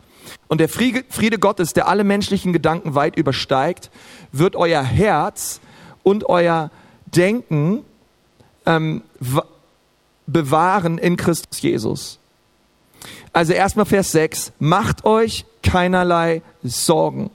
Und 0.47 0.61
der 0.61 0.69
Friede 0.69 1.39
Gottes, 1.39 1.73
der 1.73 1.89
alle 1.89 2.05
menschlichen 2.05 2.53
Gedanken 2.53 2.95
weit 2.95 3.17
übersteigt, 3.17 3.91
wird 4.31 4.55
euer 4.55 4.81
Herz 4.81 5.59
und 6.03 6.29
euer 6.29 6.71
Denken 7.15 7.83
ähm, 8.65 9.01
bewahren 10.25 10.97
in 10.97 11.17
Christus 11.17 11.61
Jesus. 11.61 12.19
Also 13.33 13.53
erstmal 13.53 13.85
Vers 13.85 14.11
6, 14.11 14.51
macht 14.59 15.05
euch 15.05 15.45
keinerlei 15.63 16.41
Sorgen. 16.63 17.29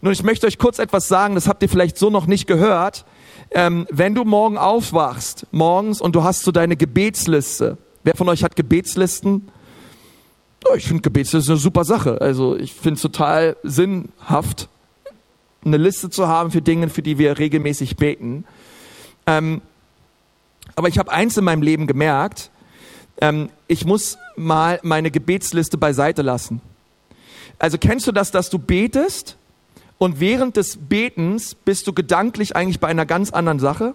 Nun, 0.00 0.12
ich 0.12 0.22
möchte 0.22 0.46
euch 0.46 0.58
kurz 0.58 0.78
etwas 0.78 1.08
sagen, 1.08 1.34
das 1.34 1.48
habt 1.48 1.62
ihr 1.62 1.68
vielleicht 1.68 1.98
so 1.98 2.10
noch 2.10 2.26
nicht 2.26 2.46
gehört. 2.46 3.04
Ähm, 3.50 3.86
wenn 3.90 4.14
du 4.14 4.24
morgen 4.24 4.58
aufwachst, 4.58 5.46
morgens, 5.50 6.00
und 6.00 6.14
du 6.14 6.22
hast 6.22 6.42
so 6.42 6.52
deine 6.52 6.76
Gebetsliste, 6.76 7.78
Wer 8.08 8.14
von 8.14 8.28
euch 8.30 8.42
hat 8.42 8.56
Gebetslisten? 8.56 9.48
Oh, 10.66 10.74
ich 10.74 10.86
finde 10.86 11.02
Gebetslisten 11.02 11.52
eine 11.52 11.60
super 11.60 11.84
Sache. 11.84 12.22
Also 12.22 12.56
ich 12.56 12.72
finde 12.72 12.94
es 12.94 13.02
total 13.02 13.56
sinnhaft, 13.62 14.70
eine 15.62 15.76
Liste 15.76 16.08
zu 16.08 16.26
haben 16.26 16.50
für 16.50 16.62
Dinge, 16.62 16.88
für 16.88 17.02
die 17.02 17.18
wir 17.18 17.38
regelmäßig 17.38 17.96
beten. 17.96 18.44
Ähm, 19.28 19.60
aber 20.74 20.88
ich 20.88 20.98
habe 20.98 21.12
eins 21.12 21.36
in 21.36 21.44
meinem 21.44 21.60
Leben 21.60 21.86
gemerkt, 21.86 22.50
ähm, 23.20 23.50
ich 23.66 23.84
muss 23.84 24.16
mal 24.36 24.80
meine 24.82 25.10
Gebetsliste 25.10 25.76
beiseite 25.76 26.22
lassen. 26.22 26.62
Also 27.58 27.76
kennst 27.76 28.06
du 28.06 28.12
das, 28.12 28.30
dass 28.30 28.48
du 28.48 28.58
betest 28.58 29.36
und 29.98 30.18
während 30.18 30.56
des 30.56 30.78
Betens 30.78 31.54
bist 31.54 31.86
du 31.86 31.92
gedanklich 31.92 32.56
eigentlich 32.56 32.80
bei 32.80 32.88
einer 32.88 33.04
ganz 33.04 33.30
anderen 33.30 33.58
Sache? 33.58 33.94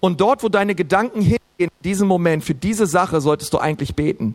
Und 0.00 0.20
dort, 0.20 0.42
wo 0.42 0.50
deine 0.50 0.74
Gedanken 0.74 1.22
hingehen, 1.22 1.38
in 1.56 1.70
diesem 1.82 2.06
Moment, 2.06 2.44
für 2.44 2.54
diese 2.54 2.86
Sache 2.86 3.20
solltest 3.22 3.54
du 3.54 3.58
eigentlich 3.58 3.94
beten. 3.94 4.34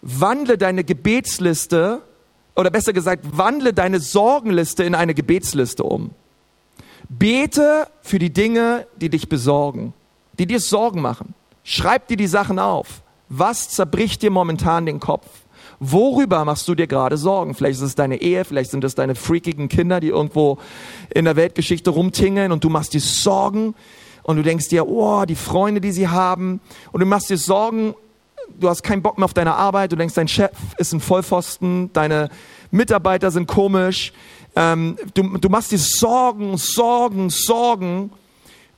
Wandle 0.00 0.56
deine 0.58 0.84
Gebetsliste, 0.84 2.02
oder 2.54 2.70
besser 2.70 2.92
gesagt, 2.92 3.24
wandle 3.36 3.72
deine 3.72 3.98
Sorgenliste 3.98 4.84
in 4.84 4.94
eine 4.94 5.14
Gebetsliste 5.14 5.82
um. 5.82 6.12
Bete 7.08 7.88
für 8.02 8.18
die 8.18 8.32
Dinge, 8.32 8.86
die 8.96 9.08
dich 9.08 9.28
besorgen, 9.28 9.94
die 10.38 10.46
dir 10.46 10.60
Sorgen 10.60 11.00
machen. 11.00 11.34
Schreib 11.64 12.08
dir 12.08 12.16
die 12.16 12.26
Sachen 12.26 12.58
auf. 12.58 13.02
Was 13.28 13.70
zerbricht 13.70 14.22
dir 14.22 14.30
momentan 14.30 14.86
den 14.86 15.00
Kopf? 15.00 15.26
Worüber 15.80 16.44
machst 16.44 16.66
du 16.66 16.74
dir 16.74 16.86
gerade 16.86 17.16
Sorgen? 17.16 17.54
Vielleicht 17.54 17.78
ist 17.78 17.84
es 17.84 17.94
deine 17.94 18.20
Ehe, 18.20 18.44
vielleicht 18.44 18.70
sind 18.70 18.84
es 18.84 18.94
deine 18.94 19.14
freakigen 19.14 19.68
Kinder, 19.68 20.00
die 20.00 20.08
irgendwo 20.08 20.58
in 21.14 21.24
der 21.24 21.36
Weltgeschichte 21.36 21.90
rumtingeln 21.90 22.52
und 22.52 22.64
du 22.64 22.68
machst 22.68 22.94
dir 22.94 23.00
Sorgen 23.00 23.74
und 24.22 24.36
du 24.36 24.42
denkst 24.42 24.68
dir, 24.68 24.88
oh, 24.88 25.24
die 25.24 25.36
Freunde, 25.36 25.80
die 25.80 25.92
sie 25.92 26.08
haben 26.08 26.60
und 26.90 27.00
du 27.00 27.06
machst 27.06 27.30
dir 27.30 27.38
Sorgen, 27.38 27.94
du 28.58 28.68
hast 28.68 28.82
keinen 28.82 29.02
Bock 29.02 29.18
mehr 29.18 29.24
auf 29.24 29.34
deine 29.34 29.54
Arbeit, 29.54 29.92
du 29.92 29.96
denkst, 29.96 30.14
dein 30.14 30.28
Chef 30.28 30.50
ist 30.78 30.92
ein 30.92 31.00
Vollpfosten, 31.00 31.92
deine 31.92 32.28
Mitarbeiter 32.70 33.30
sind 33.30 33.46
komisch, 33.46 34.12
ähm, 34.58 34.96
du, 35.14 35.38
du 35.38 35.48
machst 35.48 35.72
dir 35.72 35.78
Sorgen, 35.78 36.56
Sorgen, 36.58 37.30
Sorgen 37.30 38.10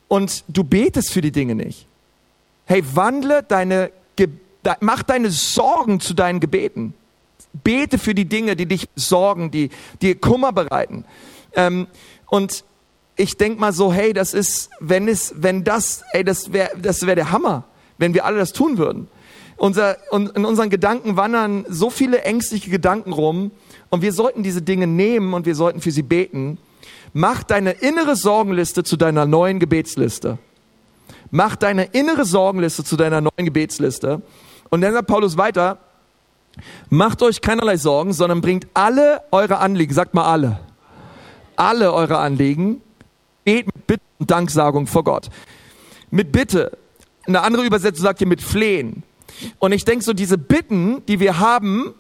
und 0.09 0.45
du 0.49 0.63
betest 0.63 1.11
für 1.11 1.21
die 1.21 1.33
Dinge 1.33 1.55
nicht. 1.55 1.87
Hey, 2.67 2.85
wandle 2.95 3.43
deine 3.43 3.91
mach 4.81 5.03
deine 5.03 5.31
Sorgen 5.31 6.01
zu 6.01 6.15
deinen 6.15 6.41
Gebeten. 6.41 6.95
Bete 7.65 7.99
für 7.99 8.15
die 8.15 8.27
Dinge, 8.27 8.57
die 8.57 8.67
dich 8.67 8.89
sorgen, 8.95 9.51
die 9.51 9.71
dir 10.01 10.15
Kummer 10.21 10.53
bereiten. 10.53 11.05
Ähm, 11.55 11.87
und 12.27 12.65
ich 13.17 13.37
denk 13.37 13.59
mal 13.59 13.73
so, 13.73 13.93
hey, 13.93 14.13
das 14.13 14.35
ist, 14.35 14.71
wenn 14.79 15.09
es, 15.09 15.35
wenn 15.37 15.65
das, 15.65 16.05
ey, 16.13 16.23
das 16.23 16.53
wäre, 16.53 16.71
das 16.81 17.03
wäre 17.03 17.17
der 17.17 17.33
Hammer, 17.33 17.65
wenn 17.99 18.15
wir 18.15 18.25
alle 18.25 18.39
das 18.39 18.53
tun 18.53 18.79
würden. 18.79 19.09
Unser, 19.57 19.97
und 20.11 20.37
in 20.37 20.45
unseren 20.45 20.71
Gedanken 20.71 21.17
wandern 21.17 21.67
so 21.69 21.91
viele 21.91 22.23
ängstliche 22.23 22.71
Gedanken 22.71 23.13
rum 23.13 23.51
und 23.91 24.03
wir 24.03 24.13
sollten 24.13 24.43
diese 24.43 24.63
Dinge 24.63 24.87
nehmen 24.87 25.35
und 25.35 25.47
wir 25.47 25.55
sollten 25.55 25.81
für 25.81 25.91
sie 25.91 26.03
beten. 26.03 26.59
Mach 27.13 27.43
deine 27.43 27.73
innere 27.73 28.17
Sorgenliste 28.17 28.85
zu 28.85 28.97
deiner 28.97 29.27
neuen 29.27 29.59
Gebetsliste. 29.59 30.39
Mach 31.33 31.57
deine 31.57 31.85
innere 31.85 32.25
Sorgenliste 32.25 32.85
zu 32.85 32.97
deiner 32.97 33.21
neuen 33.21 33.45
Gebetsliste. 33.45 34.23
Und 34.71 34.81
dann 34.81 34.93
sagt 34.93 35.09
Paulus 35.09 35.37
weiter, 35.37 35.79
macht 36.89 37.23
euch 37.23 37.41
keinerlei 37.41 37.77
Sorgen, 37.77 38.13
sondern 38.13 38.41
bringt 38.41 38.67
alle 38.75 39.23
eure 39.33 39.59
Anliegen, 39.59 39.93
sagt 39.93 40.15
mal 40.15 40.25
alle, 40.25 40.61
alle 41.57 41.93
eure 41.93 42.19
Anliegen, 42.19 42.81
bet 43.45 43.67
mit 43.67 43.87
Bitte 43.87 44.03
und 44.19 44.31
Danksagung 44.31 44.87
vor 44.87 45.05
Gott. 45.05 45.29
Mit 46.11 46.33
Bitte. 46.33 46.77
Eine 47.27 47.43
andere 47.43 47.65
Übersetzung 47.65 48.03
sagt 48.03 48.19
hier 48.19 48.29
mit 48.29 48.41
Flehen. 48.41 49.03
Und 49.59 49.73
ich 49.73 49.85
denke 49.85 50.05
so, 50.05 50.13
diese 50.13 50.39
Bitten, 50.39 51.05
die 51.07 51.21
wir 51.21 51.39
haben, 51.39 51.95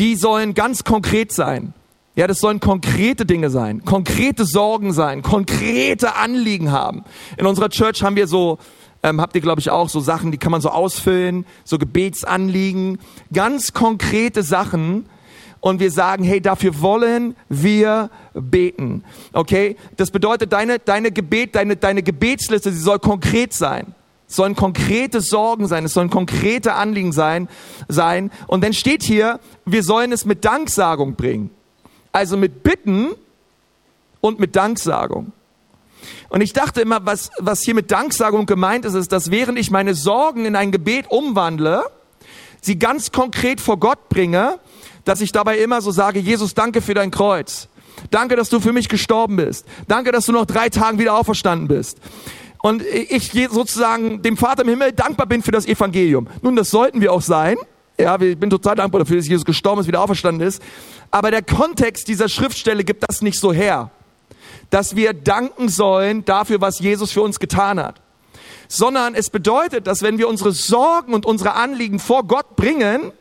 die 0.00 0.16
sollen 0.16 0.54
ganz 0.54 0.82
konkret 0.82 1.30
sein. 1.30 1.74
Ja, 2.16 2.26
das 2.26 2.40
sollen 2.40 2.58
konkrete 2.58 3.26
Dinge 3.26 3.50
sein, 3.50 3.84
konkrete 3.84 4.44
Sorgen 4.46 4.92
sein, 4.92 5.22
konkrete 5.22 6.16
Anliegen 6.16 6.72
haben. 6.72 7.04
In 7.36 7.46
unserer 7.46 7.68
Church 7.68 8.02
haben 8.02 8.16
wir 8.16 8.26
so 8.26 8.58
ähm, 9.02 9.20
habt 9.20 9.34
ihr, 9.34 9.40
glaube 9.40 9.60
ich, 9.60 9.70
auch 9.70 9.88
so 9.88 10.00
Sachen, 10.00 10.30
die 10.30 10.38
kann 10.38 10.52
man 10.52 10.60
so 10.60 10.70
ausfüllen, 10.70 11.46
so 11.64 11.78
Gebetsanliegen, 11.78 12.98
ganz 13.32 13.72
konkrete 13.72 14.42
Sachen. 14.42 15.06
Und 15.60 15.80
wir 15.80 15.90
sagen, 15.90 16.24
hey, 16.24 16.40
dafür 16.40 16.80
wollen 16.80 17.36
wir 17.48 18.10
beten. 18.34 19.04
Okay? 19.32 19.76
Das 19.96 20.10
bedeutet, 20.10 20.52
deine, 20.52 20.78
deine 20.78 21.12
Gebet, 21.12 21.54
deine, 21.54 21.76
deine 21.76 22.02
Gebetsliste, 22.02 22.72
sie 22.72 22.80
soll 22.80 22.98
konkret 22.98 23.52
sein. 23.52 23.94
Es 24.30 24.36
sollen 24.36 24.54
konkrete 24.54 25.20
Sorgen 25.20 25.66
sein, 25.66 25.84
es 25.84 25.92
sollen 25.92 26.08
konkrete 26.08 26.74
Anliegen 26.74 27.10
sein, 27.10 27.48
sein. 27.88 28.30
Und 28.46 28.62
dann 28.62 28.72
steht 28.72 29.02
hier, 29.02 29.40
wir 29.66 29.82
sollen 29.82 30.12
es 30.12 30.24
mit 30.24 30.44
Danksagung 30.44 31.16
bringen. 31.16 31.50
Also 32.12 32.36
mit 32.36 32.62
Bitten 32.62 33.08
und 34.20 34.38
mit 34.38 34.54
Danksagung. 34.54 35.32
Und 36.28 36.42
ich 36.42 36.52
dachte 36.52 36.80
immer, 36.80 37.04
was, 37.04 37.32
was 37.40 37.62
hier 37.62 37.74
mit 37.74 37.90
Danksagung 37.90 38.46
gemeint 38.46 38.84
ist, 38.84 38.94
ist, 38.94 39.10
dass 39.10 39.32
während 39.32 39.58
ich 39.58 39.72
meine 39.72 39.94
Sorgen 39.94 40.44
in 40.44 40.54
ein 40.54 40.70
Gebet 40.70 41.06
umwandle, 41.10 41.82
sie 42.60 42.78
ganz 42.78 43.10
konkret 43.10 43.60
vor 43.60 43.80
Gott 43.80 44.08
bringe, 44.08 44.60
dass 45.04 45.20
ich 45.20 45.32
dabei 45.32 45.58
immer 45.58 45.80
so 45.80 45.90
sage, 45.90 46.20
Jesus, 46.20 46.54
danke 46.54 46.82
für 46.82 46.94
dein 46.94 47.10
Kreuz. 47.10 47.68
Danke, 48.12 48.36
dass 48.36 48.48
du 48.48 48.60
für 48.60 48.72
mich 48.72 48.88
gestorben 48.88 49.36
bist. 49.36 49.66
Danke, 49.88 50.12
dass 50.12 50.26
du 50.26 50.32
noch 50.32 50.46
drei 50.46 50.68
Tagen 50.68 51.00
wieder 51.00 51.16
auferstanden 51.16 51.66
bist. 51.66 51.98
Und 52.62 52.82
ich 52.82 53.32
sozusagen 53.50 54.22
dem 54.22 54.36
Vater 54.36 54.62
im 54.62 54.68
Himmel 54.68 54.92
dankbar 54.92 55.26
bin 55.26 55.42
für 55.42 55.50
das 55.50 55.66
Evangelium. 55.66 56.28
Nun, 56.42 56.56
das 56.56 56.70
sollten 56.70 57.00
wir 57.00 57.12
auch 57.12 57.22
sein. 57.22 57.56
Ja, 57.98 58.20
ich 58.20 58.38
bin 58.38 58.50
total 58.50 58.76
dankbar 58.76 59.00
dafür, 59.00 59.16
dass 59.16 59.28
Jesus 59.28 59.44
gestorben 59.44 59.80
ist, 59.80 59.86
wieder 59.86 60.02
auferstanden 60.02 60.46
ist. 60.46 60.62
Aber 61.10 61.30
der 61.30 61.42
Kontext 61.42 62.08
dieser 62.08 62.28
Schriftstelle 62.28 62.84
gibt 62.84 63.04
das 63.08 63.22
nicht 63.22 63.38
so 63.38 63.52
her 63.52 63.90
dass 64.70 64.94
wir 64.96 65.12
danken 65.12 65.68
sollen 65.68 66.24
dafür, 66.24 66.60
was 66.60 66.78
Jesus 66.78 67.10
für 67.12 67.22
uns 67.22 67.38
getan 67.38 67.78
hat. 67.80 68.00
Sondern 68.68 69.14
es 69.16 69.30
bedeutet, 69.30 69.86
dass 69.86 70.02
wenn 70.02 70.16
wir 70.16 70.28
unsere 70.28 70.52
Sorgen 70.52 71.12
und 71.12 71.26
unsere 71.26 71.54
Anliegen 71.54 71.98
vor 71.98 72.24
Gott 72.24 72.54
bringen, 72.56 73.12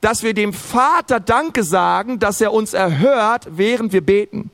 dass 0.00 0.22
wir 0.22 0.34
dem 0.34 0.52
Vater 0.52 1.20
Danke 1.20 1.62
sagen, 1.62 2.18
dass 2.18 2.40
er 2.40 2.52
uns 2.52 2.72
erhört, 2.72 3.48
während 3.50 3.92
wir 3.92 4.04
beten. 4.04 4.50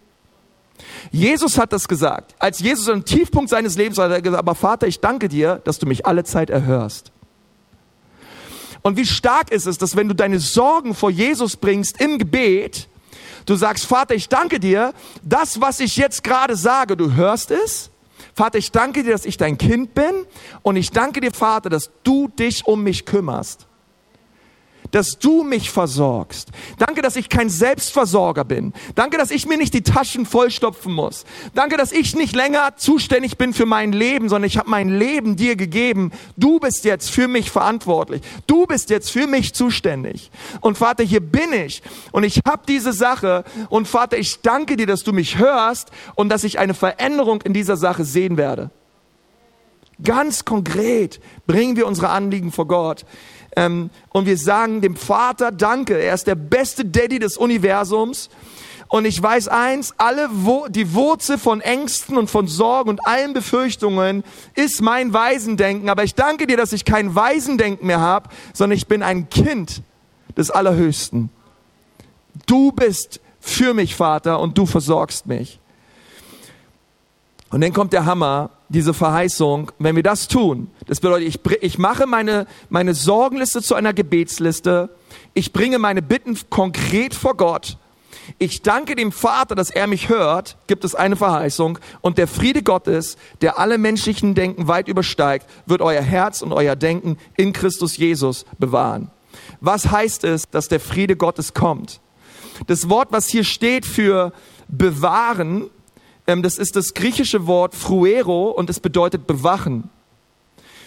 Jesus 1.11 1.59
hat 1.59 1.73
das 1.73 1.89
gesagt. 1.89 2.35
Als 2.39 2.61
Jesus 2.61 2.89
am 2.89 3.05
Tiefpunkt 3.05 3.51
seines 3.51 3.77
Lebens 3.77 3.99
hat 3.99 4.11
er 4.11 4.23
gesagt, 4.23 4.39
aber 4.39 4.55
Vater, 4.55 4.87
ich 4.87 5.01
danke 5.01 5.29
dir, 5.29 5.61
dass 5.65 5.79
du 5.79 5.87
mich 5.87 6.07
alle 6.07 6.25
Zeit 6.25 6.51
erhörst. 6.51 7.13
Und 8.83 8.97
wie 8.97 9.07
stark 9.07 9.53
ist 9.53 9.67
es, 9.67 9.79
dass 9.79 9.95
wenn 9.95 10.09
du 10.09 10.15
deine 10.15 10.41
Sorgen 10.41 10.95
vor 10.95 11.11
Jesus 11.11 11.57
bringst 11.57 12.01
im 12.01 12.19
Gebet, 12.19 12.89
Du 13.45 13.57
sagst, 13.57 13.87
Vater, 13.87 14.15
ich 14.15 14.29
danke 14.29 14.61
dir, 14.61 14.95
das, 15.23 15.61
was 15.61 15.81
ich 15.81 15.97
jetzt 15.97 16.23
gerade 16.23 16.57
sage, 16.57 16.97
du 16.97 17.15
hörst 17.15 17.51
es. 17.51 17.91
Vater, 18.35 18.59
ich 18.59 18.71
danke 18.71 19.03
dir, 19.03 19.13
dass 19.13 19.25
ich 19.25 19.37
dein 19.37 19.59
Kind 19.59 19.95
bin. 19.95 20.27
Und 20.63 20.77
ich 20.77 20.91
danke 20.91 21.21
dir, 21.21 21.33
Vater, 21.33 21.69
dass 21.69 21.91
du 22.05 22.29
dich 22.29 22.67
um 22.67 22.83
mich 22.83 23.05
kümmerst 23.05 23.67
dass 24.93 25.19
du 25.19 25.43
mich 25.43 25.71
versorgst. 25.71 26.51
Danke, 26.79 27.03
dass 27.03 27.17
ich 27.17 27.29
kein 27.29 27.49
Selbstversorger 27.49 28.45
bin. 28.45 28.73
Danke, 28.95 29.19
dass 29.19 29.31
ich 29.31 29.47
mir 29.47 29.59
nicht 29.59 29.75
die 29.75 29.83
Taschen 29.83 30.27
vollstopfen 30.27 30.93
muss. 30.93 31.25
Danke, 31.55 31.77
dass 31.77 31.91
ich 31.91 32.15
nicht 32.15 32.37
länger 32.37 32.77
zuständig 32.77 33.39
bin 33.39 33.53
für 33.53 33.67
mein 33.67 33.93
Leben, 33.93 34.29
sondern 34.29 34.47
ich 34.47 34.59
habe 34.59 34.71
mein 34.71 34.89
Leben 34.89 35.35
dir 35.35 35.57
gegeben. 35.57 36.13
Du 36.37 36.61
bist 36.61 36.85
jetzt 36.85 37.11
für 37.11 37.27
mich 37.27 37.51
verantwortlich. 37.51 38.23
Du 38.47 38.67
bist 38.67 38.91
jetzt 38.91 39.11
für 39.11 39.27
mich 39.27 39.55
zuständig. 39.55 40.31
Und 40.61 40.79
Vater, 40.79 41.03
hier 41.03 41.21
bin 41.21 41.53
ich 41.53 41.83
und 42.13 42.25
ich 42.25 42.41
habe 42.47 42.63
diese 42.69 42.93
Sache 42.93 43.45
und 43.71 43.89
Vater, 43.89 44.19
ich 44.19 44.43
danke 44.43 44.77
dir, 44.77 44.87
dass 44.87 45.03
du 45.03 45.13
mich 45.13 45.39
hörst 45.39 45.91
und 46.15 46.29
dass 46.29 46.45
ich 46.45 46.59
eine 46.59 46.75
Veränderung 46.75 47.43
in 47.43 47.55
dieser 47.55 47.77
Sache 47.77 48.05
sehen 48.05 48.37
werde. 48.37 48.71
Ganz 50.03 50.45
konkret 50.45 51.21
bringen 51.47 51.77
wir 51.77 51.87
unsere 51.87 52.09
Anliegen 52.09 52.51
vor 52.51 52.67
Gott. 52.67 53.05
Ähm, 53.57 53.91
und 54.11 54.27
wir 54.27 54.37
sagen 54.37 54.81
dem 54.81 54.97
Vater 54.97 55.53
Danke. 55.53 55.99
Er 55.99 56.15
ist 56.15 56.27
der 56.27 56.35
beste 56.35 56.85
Daddy 56.85 57.19
des 57.19 57.37
Universums. 57.37 58.31
Und 58.89 59.07
ich 59.07 59.23
weiß 59.23 59.49
eins, 59.49 59.95
alle, 59.97 60.29
wo, 60.31 60.67
die 60.69 60.93
Wurzel 60.93 61.39
von 61.39 61.63
Ängsten 61.63 62.19
und 62.19 62.29
von 62.29 62.47
Sorgen 62.47 62.91
und 62.91 63.07
allen 63.07 63.33
Befürchtungen 63.33 64.23
ist 64.55 64.83
mein 64.83 65.15
Waisendenken. 65.15 65.89
Aber 65.89 66.05
ich 66.05 66.15
danke 66.15 66.47
dir, 66.47 66.59
dass 66.59 66.75
ich 66.75 66.85
kein 66.85 67.15
Waisendenken 67.15 67.87
mehr 67.87 68.01
habe, 68.01 68.29
sondern 68.53 68.77
ich 68.77 68.87
bin 68.87 69.03
ein 69.03 69.31
Kind 69.31 69.83
des 70.37 70.51
Allerhöchsten. 70.51 71.31
Du 72.47 72.71
bist 72.73 73.21
für 73.41 73.73
mich, 73.73 73.95
Vater, 73.95 74.41
und 74.41 74.59
du 74.59 74.67
versorgst 74.67 75.27
mich. 75.27 75.59
Und 77.51 77.63
dann 77.63 77.73
kommt 77.73 77.95
der 77.95 78.05
Hammer, 78.05 78.51
diese 78.73 78.95
Verheißung. 78.95 79.71
Wenn 79.79 79.97
wir 79.97 80.03
das 80.03 80.29
tun, 80.29 80.71
das 80.87 81.01
bedeutet, 81.01 81.29
ich, 81.29 81.63
ich 81.63 81.79
mache 81.79 82.07
meine, 82.07 82.47
meine 82.71 82.95
Sorgenliste 82.95 83.63
zu 83.63 83.75
einer 83.75 83.93
Gebetsliste. 83.93 84.91
Ich 85.35 85.53
bringe 85.53 85.79
meine 85.79 86.03
Bitten 86.03 86.39
konkret 86.51 87.15
vor 87.15 87.37
Gott. 87.37 87.77
Ich 88.39 88.63
danke 88.63 88.95
dem 88.95 89.13
Vater, 89.13 89.55
dass 89.55 89.71
er 89.71 89.87
mich 89.87 90.09
hört, 90.09 90.57
gibt 90.67 90.85
es 90.85 90.95
eine 90.95 91.17
Verheißung. 91.17 91.79
Und 92.01 92.19
der 92.19 92.29
Friede 92.29 92.63
Gottes, 92.63 93.17
der 93.41 93.59
alle 93.59 93.79
menschlichen 93.79 94.35
Denken 94.35 94.69
weit 94.69 94.89
übersteigt, 94.89 95.47
wird 95.67 95.83
euer 95.83 96.03
Herz 96.03 96.43
und 96.43 96.53
euer 96.53 96.77
Denken 96.77 97.19
in 97.37 97.53
Christus 97.53 97.97
Jesus 97.97 98.45
bewahren. 98.59 99.11
Was 99.61 99.91
heißt 99.91 100.25
es, 100.25 100.49
dass 100.51 100.69
der 100.69 100.81
Friede 100.81 101.17
Gottes 101.17 101.55
kommt? 101.55 102.01
Das 102.67 102.89
Wort, 102.89 103.09
was 103.11 103.29
hier 103.29 103.45
steht 103.45 103.87
für 103.87 104.33
bewahren, 104.69 105.69
das 106.41 106.57
ist 106.57 106.77
das 106.77 106.95
griechische 106.95 107.47
Wort 107.47 107.75
fruero 107.75 108.51
und 108.51 108.71
es 108.71 108.81
bedeutet 108.81 109.27
bewachen. 109.27 109.91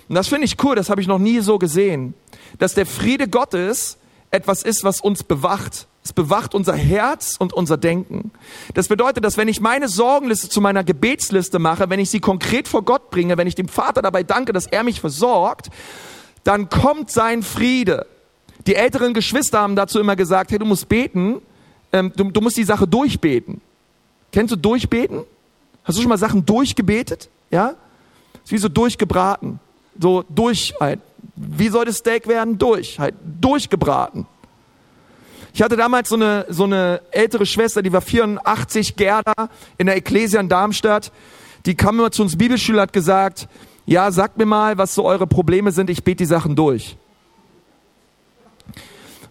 Und 0.08 0.16
das 0.16 0.28
finde 0.28 0.46
ich 0.46 0.64
cool, 0.64 0.76
das 0.76 0.90
habe 0.90 1.02
ich 1.02 1.08
noch 1.08 1.20
nie 1.20 1.42
so 1.42 1.60
gesehen. 1.60 2.14
Dass 2.58 2.74
der 2.74 2.86
Friede 2.86 3.28
Gottes 3.28 3.98
etwas 4.32 4.64
ist, 4.64 4.84
was 4.84 5.02
uns 5.02 5.24
bewacht. 5.24 5.88
Es 6.04 6.14
bewacht 6.14 6.54
unser 6.54 6.76
Herz 6.76 7.36
und 7.38 7.52
unser 7.52 7.78
Denken. 7.78 8.32
Das 8.76 8.88
bedeutet, 8.88 9.24
dass 9.24 9.38
wenn 9.38 9.48
ich 9.48 9.60
meine 9.60 9.88
Sorgenliste 9.88 10.50
zu 10.50 10.62
meiner 10.62 10.84
Gebetsliste 10.84 11.58
mache, 11.58 11.90
wenn 11.90 12.00
ich 12.00 12.12
sie 12.12 12.20
konkret 12.20 12.68
vor 12.68 12.84
Gott 12.84 13.10
bringe, 13.10 13.38
wenn 13.38 13.48
ich 13.48 13.56
dem 13.56 13.68
Vater 13.68 14.04
dabei 14.04 14.24
danke, 14.24 14.54
dass 14.54 14.68
er 14.68 14.84
mich 14.84 15.02
versorgt, 15.02 15.70
dann 16.44 16.70
kommt 16.70 17.10
sein 17.10 17.42
Friede. 17.42 18.06
Die 18.68 18.76
älteren 18.76 19.14
Geschwister 19.16 19.60
haben 19.60 19.76
dazu 19.76 20.00
immer 20.00 20.16
gesagt, 20.16 20.52
hey, 20.52 20.60
du 20.60 20.66
musst 20.66 20.88
beten, 20.88 21.42
ähm, 21.92 22.14
du, 22.16 22.26
du 22.26 22.42
musst 22.42 22.58
die 22.58 22.64
Sache 22.64 22.88
durchbeten. 22.88 23.62
Kennst 24.32 24.52
du 24.52 24.58
durchbeten? 24.58 25.24
Hast 25.86 25.98
du 25.98 26.02
schon 26.02 26.10
mal 26.10 26.18
Sachen 26.18 26.46
durchgebetet? 26.46 27.30
Ja? 27.52 27.76
Ist 28.44 28.52
wie 28.52 28.58
so 28.58 28.70
durchgebraten. 28.70 29.60
So 30.00 30.26
durch, 30.28 30.74
halt. 30.80 31.00
Wie 31.36 31.70
soll 31.70 31.86
das 31.86 31.98
Steak 31.98 32.28
werden? 32.28 32.58
Durch, 32.58 33.00
halt, 33.00 33.16
durchgebraten. 33.40 34.26
Ich 35.54 35.62
hatte 35.62 35.78
damals 35.78 36.10
so 36.10 36.16
eine, 36.16 36.46
so 36.50 36.66
eine 36.66 37.02
ältere 37.12 37.46
Schwester, 37.46 37.82
die 37.82 37.94
war 37.94 38.02
84, 38.02 38.98
Gerda, 38.98 39.50
in 39.78 39.86
der 39.86 39.96
Ekklesia 39.96 40.42
in 40.42 40.50
Darmstadt. 40.50 41.14
Die 41.66 41.76
kam 41.76 41.98
immer 42.00 42.12
zu 42.12 42.24
uns 42.24 42.38
Bibelschüler, 42.38 42.82
hat 42.82 42.94
gesagt, 42.94 43.48
ja, 43.86 44.12
sagt 44.12 44.38
mir 44.38 44.46
mal, 44.46 44.78
was 44.78 44.96
so 44.96 45.06
eure 45.06 45.28
Probleme 45.28 45.72
sind, 45.72 45.90
ich 45.90 46.04
bete 46.04 46.18
die 46.18 46.26
Sachen 46.26 46.56
durch. 46.56 46.98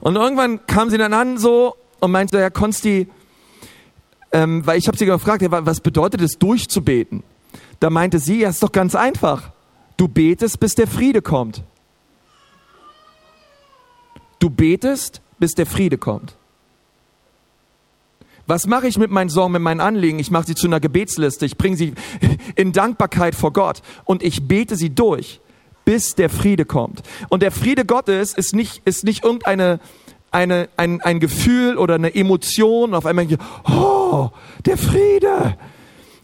Und 0.01 0.17
irgendwann 0.17 0.65
kam 0.67 0.89
sie 0.89 0.99
dann 0.99 1.13
an 1.13 1.37
so 1.37 1.77
und 2.01 2.11
meinte, 2.11 2.39
Herr 2.39 2.51
Konsti, 2.51 3.09
ähm, 4.35 4.67
weil 4.67 4.79
ich 4.79 4.89
habe 4.89 4.99
sie 4.99 5.07
gefragt, 5.07 5.45
was 5.49 5.81
bedeutet 5.81 6.21
es, 6.21 6.33
durchzubeten? 6.33 7.23
Da 7.79 7.89
meinte 7.89 8.19
sie, 8.19 8.41
ja, 8.41 8.51
ist 8.51 8.63
doch 8.63 8.73
ganz 8.73 8.97
einfach. 8.97 9.53
Du 9.97 10.09
betest, 10.09 10.59
bis 10.59 10.75
der 10.75 10.89
Friede 10.89 11.23
kommt. 11.23 11.63
Du 14.41 14.51
betest, 14.51 15.21
bis 15.39 15.53
der 15.53 15.67
Friede 15.67 15.99
kommt. 15.99 16.35
Was 18.49 18.67
mache 18.67 18.89
ich 18.89 18.99
mit 18.99 19.13
meinen 19.13 19.31
Sorgen, 19.31 19.53
mit 19.53 19.63
meinen 19.63 19.81
Anliegen? 19.81 20.19
Ich 20.19 20.33
mache 20.33 20.49
sie 20.49 20.57
zu 20.57 20.67
einer 20.67 20.81
Gebetsliste. 20.81 21.47
Ich 21.47 21.57
bringe 21.57 21.77
sie 21.77 21.95
in 22.57 22.73
Dankbarkeit 22.73 23.37
vor 23.37 23.53
Gott 23.53 23.83
und 24.05 24.21
ich 24.23 24.49
bete 24.49 24.75
sie 24.75 24.91
durch, 24.91 25.41
bis 25.85 26.17
der 26.17 26.29
Friede 26.29 26.65
kommt. 26.65 27.03
Und 27.29 27.41
der 27.41 27.53
Friede 27.53 27.85
Gottes 27.85 28.35
ist 28.35 28.53
nicht, 28.53 28.83
ist 28.85 29.05
nicht 29.05 29.23
irgendeine 29.23 29.79
eine, 30.35 30.69
ein, 30.77 31.01
ein 31.01 31.21
Gefühl 31.21 31.79
oder 31.79 31.95
eine 31.95 32.15
Emotion. 32.15 32.95
Auf 32.95 33.07
einmal, 33.07 33.27
oh, 33.69 34.31
der 34.67 34.77
Friede. 34.77 35.57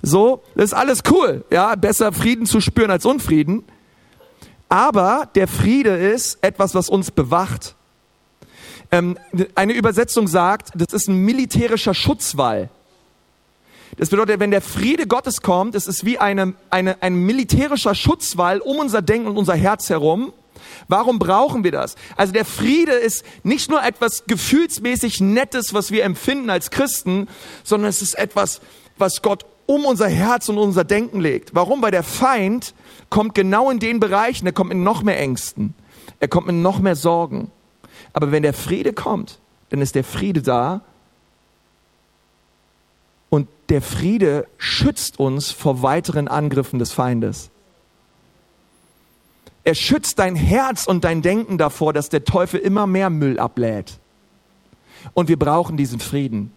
So, 0.02 0.42
das 0.54 0.66
ist 0.66 0.74
alles 0.74 1.02
cool. 1.10 1.44
Ja, 1.50 1.74
besser 1.76 2.12
Frieden 2.12 2.46
zu 2.46 2.60
spüren 2.60 2.90
als 2.90 3.06
Unfrieden. 3.06 3.64
Aber 4.68 5.28
der 5.34 5.48
Friede 5.48 5.90
ist 5.90 6.42
etwas, 6.42 6.74
was 6.74 6.88
uns 6.88 7.10
bewacht. 7.10 7.74
Ähm, 8.90 9.16
eine 9.54 9.72
Übersetzung 9.74 10.26
sagt, 10.26 10.70
das 10.74 10.92
ist 10.92 11.08
ein 11.08 11.16
militärischer 11.16 11.94
Schutzwall. 11.94 12.68
Das 13.96 14.08
bedeutet, 14.08 14.40
wenn 14.40 14.50
der 14.50 14.62
Friede 14.62 15.06
Gottes 15.06 15.42
kommt, 15.42 15.74
es 15.74 15.86
ist 15.86 16.04
wie 16.04 16.18
eine, 16.18 16.54
eine, 16.70 17.02
ein 17.02 17.14
militärischer 17.14 17.94
Schutzwall 17.94 18.58
um 18.60 18.78
unser 18.78 19.02
Denken 19.02 19.28
und 19.28 19.36
unser 19.36 19.54
Herz 19.54 19.88
herum. 19.90 20.32
Warum 20.90 21.20
brauchen 21.20 21.62
wir 21.62 21.70
das? 21.70 21.94
Also 22.16 22.32
der 22.32 22.44
Friede 22.44 22.92
ist 22.92 23.24
nicht 23.44 23.70
nur 23.70 23.80
etwas 23.82 24.24
gefühlsmäßig 24.26 25.20
Nettes, 25.20 25.72
was 25.72 25.92
wir 25.92 26.02
empfinden 26.02 26.50
als 26.50 26.70
Christen, 26.70 27.28
sondern 27.62 27.88
es 27.88 28.02
ist 28.02 28.18
etwas, 28.18 28.60
was 28.98 29.22
Gott 29.22 29.46
um 29.66 29.84
unser 29.84 30.08
Herz 30.08 30.48
und 30.48 30.58
unser 30.58 30.82
Denken 30.82 31.20
legt. 31.20 31.54
Warum? 31.54 31.80
Weil 31.80 31.92
der 31.92 32.02
Feind 32.02 32.74
kommt 33.08 33.36
genau 33.36 33.70
in 33.70 33.78
den 33.78 34.00
Bereichen, 34.00 34.46
er 34.46 34.52
kommt 34.52 34.70
mit 34.70 34.78
noch 34.78 35.04
mehr 35.04 35.20
Ängsten, 35.20 35.74
er 36.18 36.26
kommt 36.26 36.48
mit 36.48 36.56
noch 36.56 36.80
mehr 36.80 36.96
Sorgen. 36.96 37.52
Aber 38.12 38.32
wenn 38.32 38.42
der 38.42 38.52
Friede 38.52 38.92
kommt, 38.92 39.38
dann 39.68 39.80
ist 39.80 39.94
der 39.94 40.02
Friede 40.02 40.42
da 40.42 40.80
und 43.28 43.46
der 43.68 43.80
Friede 43.80 44.48
schützt 44.58 45.20
uns 45.20 45.52
vor 45.52 45.82
weiteren 45.82 46.26
Angriffen 46.26 46.80
des 46.80 46.90
Feindes. 46.90 47.50
Er 49.64 49.74
schützt 49.74 50.18
dein 50.18 50.36
Herz 50.36 50.86
und 50.86 51.04
dein 51.04 51.22
Denken 51.22 51.58
davor, 51.58 51.92
dass 51.92 52.08
der 52.08 52.24
Teufel 52.24 52.60
immer 52.60 52.86
mehr 52.86 53.10
Müll 53.10 53.38
ablädt. 53.38 53.98
Und 55.14 55.28
wir 55.28 55.38
brauchen 55.38 55.76
diesen 55.76 56.00
Frieden. 56.00 56.52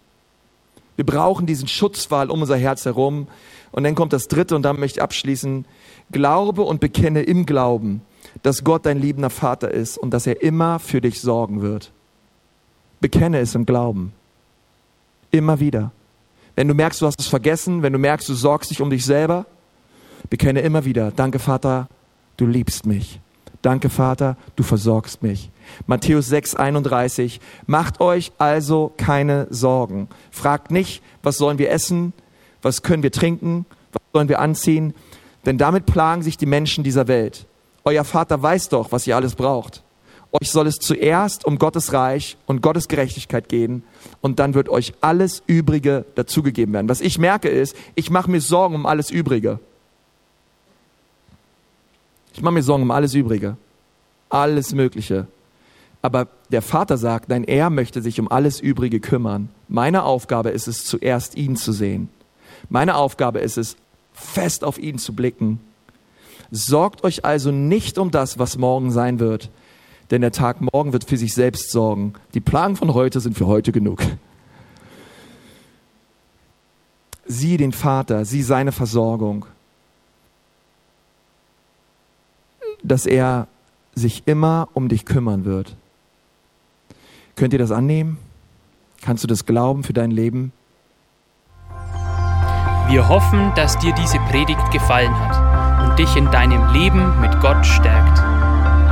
Wir 0.96 1.04
brauchen 1.04 1.46
diesen 1.46 1.68
Schutzwall 1.68 2.30
um 2.30 2.42
unser 2.42 2.56
Herz 2.56 2.84
herum. 2.84 3.26
Und 3.72 3.84
dann 3.84 3.94
kommt 3.94 4.12
das 4.12 4.28
dritte 4.28 4.54
und 4.54 4.62
dann 4.62 4.78
möchte 4.78 4.98
ich 4.98 5.02
abschließen. 5.02 5.64
Glaube 6.12 6.62
und 6.62 6.80
bekenne 6.80 7.22
im 7.22 7.46
Glauben, 7.46 8.02
dass 8.42 8.64
Gott 8.64 8.86
dein 8.86 9.00
liebender 9.00 9.30
Vater 9.30 9.70
ist 9.70 9.98
und 9.98 10.10
dass 10.10 10.26
er 10.26 10.42
immer 10.42 10.78
für 10.78 11.00
dich 11.00 11.20
sorgen 11.20 11.62
wird. 11.62 11.90
Bekenne 13.00 13.38
es 13.40 13.54
im 13.54 13.66
Glauben. 13.66 14.12
Immer 15.30 15.60
wieder. 15.60 15.90
Wenn 16.54 16.68
du 16.68 16.74
merkst, 16.74 17.00
du 17.00 17.06
hast 17.06 17.20
es 17.20 17.26
vergessen, 17.26 17.82
wenn 17.82 17.92
du 17.92 17.98
merkst, 17.98 18.28
du 18.28 18.34
sorgst 18.34 18.70
dich 18.70 18.80
um 18.80 18.90
dich 18.90 19.04
selber, 19.04 19.46
bekenne 20.30 20.60
immer 20.60 20.84
wieder, 20.84 21.10
danke 21.10 21.40
Vater, 21.40 21.88
du 22.36 22.46
liebst 22.46 22.86
mich. 22.86 23.20
Danke, 23.62 23.88
Vater, 23.88 24.36
du 24.56 24.62
versorgst 24.62 25.22
mich. 25.22 25.50
Matthäus 25.86 26.26
6, 26.26 26.54
31. 26.54 27.40
Macht 27.66 28.00
euch 28.00 28.32
also 28.36 28.92
keine 28.98 29.46
Sorgen. 29.48 30.08
Fragt 30.30 30.70
nicht, 30.70 31.02
was 31.22 31.38
sollen 31.38 31.58
wir 31.58 31.70
essen? 31.70 32.12
Was 32.60 32.82
können 32.82 33.02
wir 33.02 33.12
trinken? 33.12 33.64
Was 33.92 34.02
sollen 34.12 34.28
wir 34.28 34.40
anziehen? 34.40 34.92
Denn 35.46 35.56
damit 35.56 35.86
plagen 35.86 36.22
sich 36.22 36.36
die 36.36 36.46
Menschen 36.46 36.84
dieser 36.84 37.08
Welt. 37.08 37.46
Euer 37.84 38.04
Vater 38.04 38.42
weiß 38.42 38.68
doch, 38.68 38.92
was 38.92 39.06
ihr 39.06 39.16
alles 39.16 39.34
braucht. 39.34 39.82
Euch 40.32 40.50
soll 40.50 40.66
es 40.66 40.76
zuerst 40.76 41.44
um 41.44 41.58
Gottes 41.58 41.92
Reich 41.92 42.36
und 42.46 42.60
Gottes 42.60 42.88
Gerechtigkeit 42.88 43.48
gehen 43.48 43.84
und 44.20 44.40
dann 44.40 44.54
wird 44.54 44.68
euch 44.68 44.92
alles 45.00 45.42
Übrige 45.46 46.06
dazugegeben 46.16 46.74
werden. 46.74 46.88
Was 46.88 47.00
ich 47.00 47.18
merke 47.18 47.48
ist, 47.48 47.76
ich 47.94 48.10
mache 48.10 48.30
mir 48.30 48.40
Sorgen 48.40 48.74
um 48.74 48.84
alles 48.84 49.10
Übrige. 49.10 49.60
Ich 52.34 52.42
mache 52.42 52.54
mir 52.54 52.62
Sorgen 52.62 52.82
um 52.82 52.90
alles 52.90 53.14
Übrige, 53.14 53.56
alles 54.28 54.74
Mögliche. 54.74 55.28
Aber 56.02 56.26
der 56.50 56.60
Vater 56.60 56.98
sagt, 56.98 57.30
nein, 57.30 57.44
er 57.44 57.70
möchte 57.70 58.02
sich 58.02 58.20
um 58.20 58.30
alles 58.30 58.60
Übrige 58.60 59.00
kümmern. 59.00 59.48
Meine 59.68 60.02
Aufgabe 60.02 60.50
ist 60.50 60.68
es, 60.68 60.84
zuerst 60.84 61.36
ihn 61.36 61.56
zu 61.56 61.72
sehen. 61.72 62.10
Meine 62.68 62.96
Aufgabe 62.96 63.38
ist 63.38 63.56
es, 63.56 63.76
fest 64.12 64.64
auf 64.64 64.78
ihn 64.78 64.98
zu 64.98 65.14
blicken. 65.14 65.60
Sorgt 66.50 67.04
euch 67.04 67.24
also 67.24 67.52
nicht 67.52 67.98
um 67.98 68.10
das, 68.10 68.38
was 68.38 68.58
morgen 68.58 68.90
sein 68.90 69.18
wird, 69.20 69.48
denn 70.10 70.20
der 70.20 70.32
Tag 70.32 70.60
morgen 70.60 70.92
wird 70.92 71.04
für 71.04 71.16
sich 71.16 71.34
selbst 71.34 71.70
sorgen. 71.70 72.14
Die 72.34 72.40
Plagen 72.40 72.76
von 72.76 72.94
heute 72.94 73.20
sind 73.20 73.38
für 73.38 73.46
heute 73.46 73.72
genug. 73.72 74.00
Sieh 77.26 77.56
den 77.56 77.72
Vater, 77.72 78.24
sieh 78.24 78.42
seine 78.42 78.72
Versorgung. 78.72 79.46
Dass 82.84 83.06
er 83.06 83.48
sich 83.94 84.22
immer 84.26 84.68
um 84.74 84.88
dich 84.88 85.04
kümmern 85.04 85.44
wird. 85.44 85.74
Könnt 87.36 87.52
ihr 87.52 87.58
das 87.58 87.72
annehmen? 87.72 88.18
Kannst 89.02 89.24
du 89.24 89.28
das 89.28 89.44
glauben 89.46 89.82
für 89.82 89.92
dein 89.92 90.10
Leben? 90.10 90.52
Wir 92.88 93.08
hoffen, 93.08 93.52
dass 93.56 93.78
dir 93.78 93.92
diese 93.94 94.18
Predigt 94.30 94.70
gefallen 94.70 95.12
hat 95.18 95.88
und 95.88 95.98
dich 95.98 96.14
in 96.16 96.30
deinem 96.30 96.72
Leben 96.72 97.20
mit 97.20 97.40
Gott 97.40 97.64
stärkt. 97.64 98.22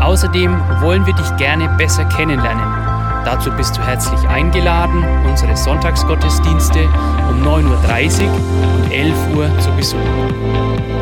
Außerdem 0.02 0.50
wollen 0.80 1.06
wir 1.06 1.14
dich 1.14 1.36
gerne 1.36 1.68
besser 1.76 2.04
kennenlernen. 2.06 2.92
Dazu 3.24 3.50
bist 3.52 3.76
du 3.76 3.82
herzlich 3.82 4.20
eingeladen, 4.28 5.04
unsere 5.28 5.56
Sonntagsgottesdienste 5.56 6.88
um 7.30 7.42
9.30 7.42 8.24
Uhr 8.24 8.32
und 8.74 8.90
11 8.90 9.36
Uhr 9.36 9.58
zu 9.60 9.70
besuchen. 9.76 11.01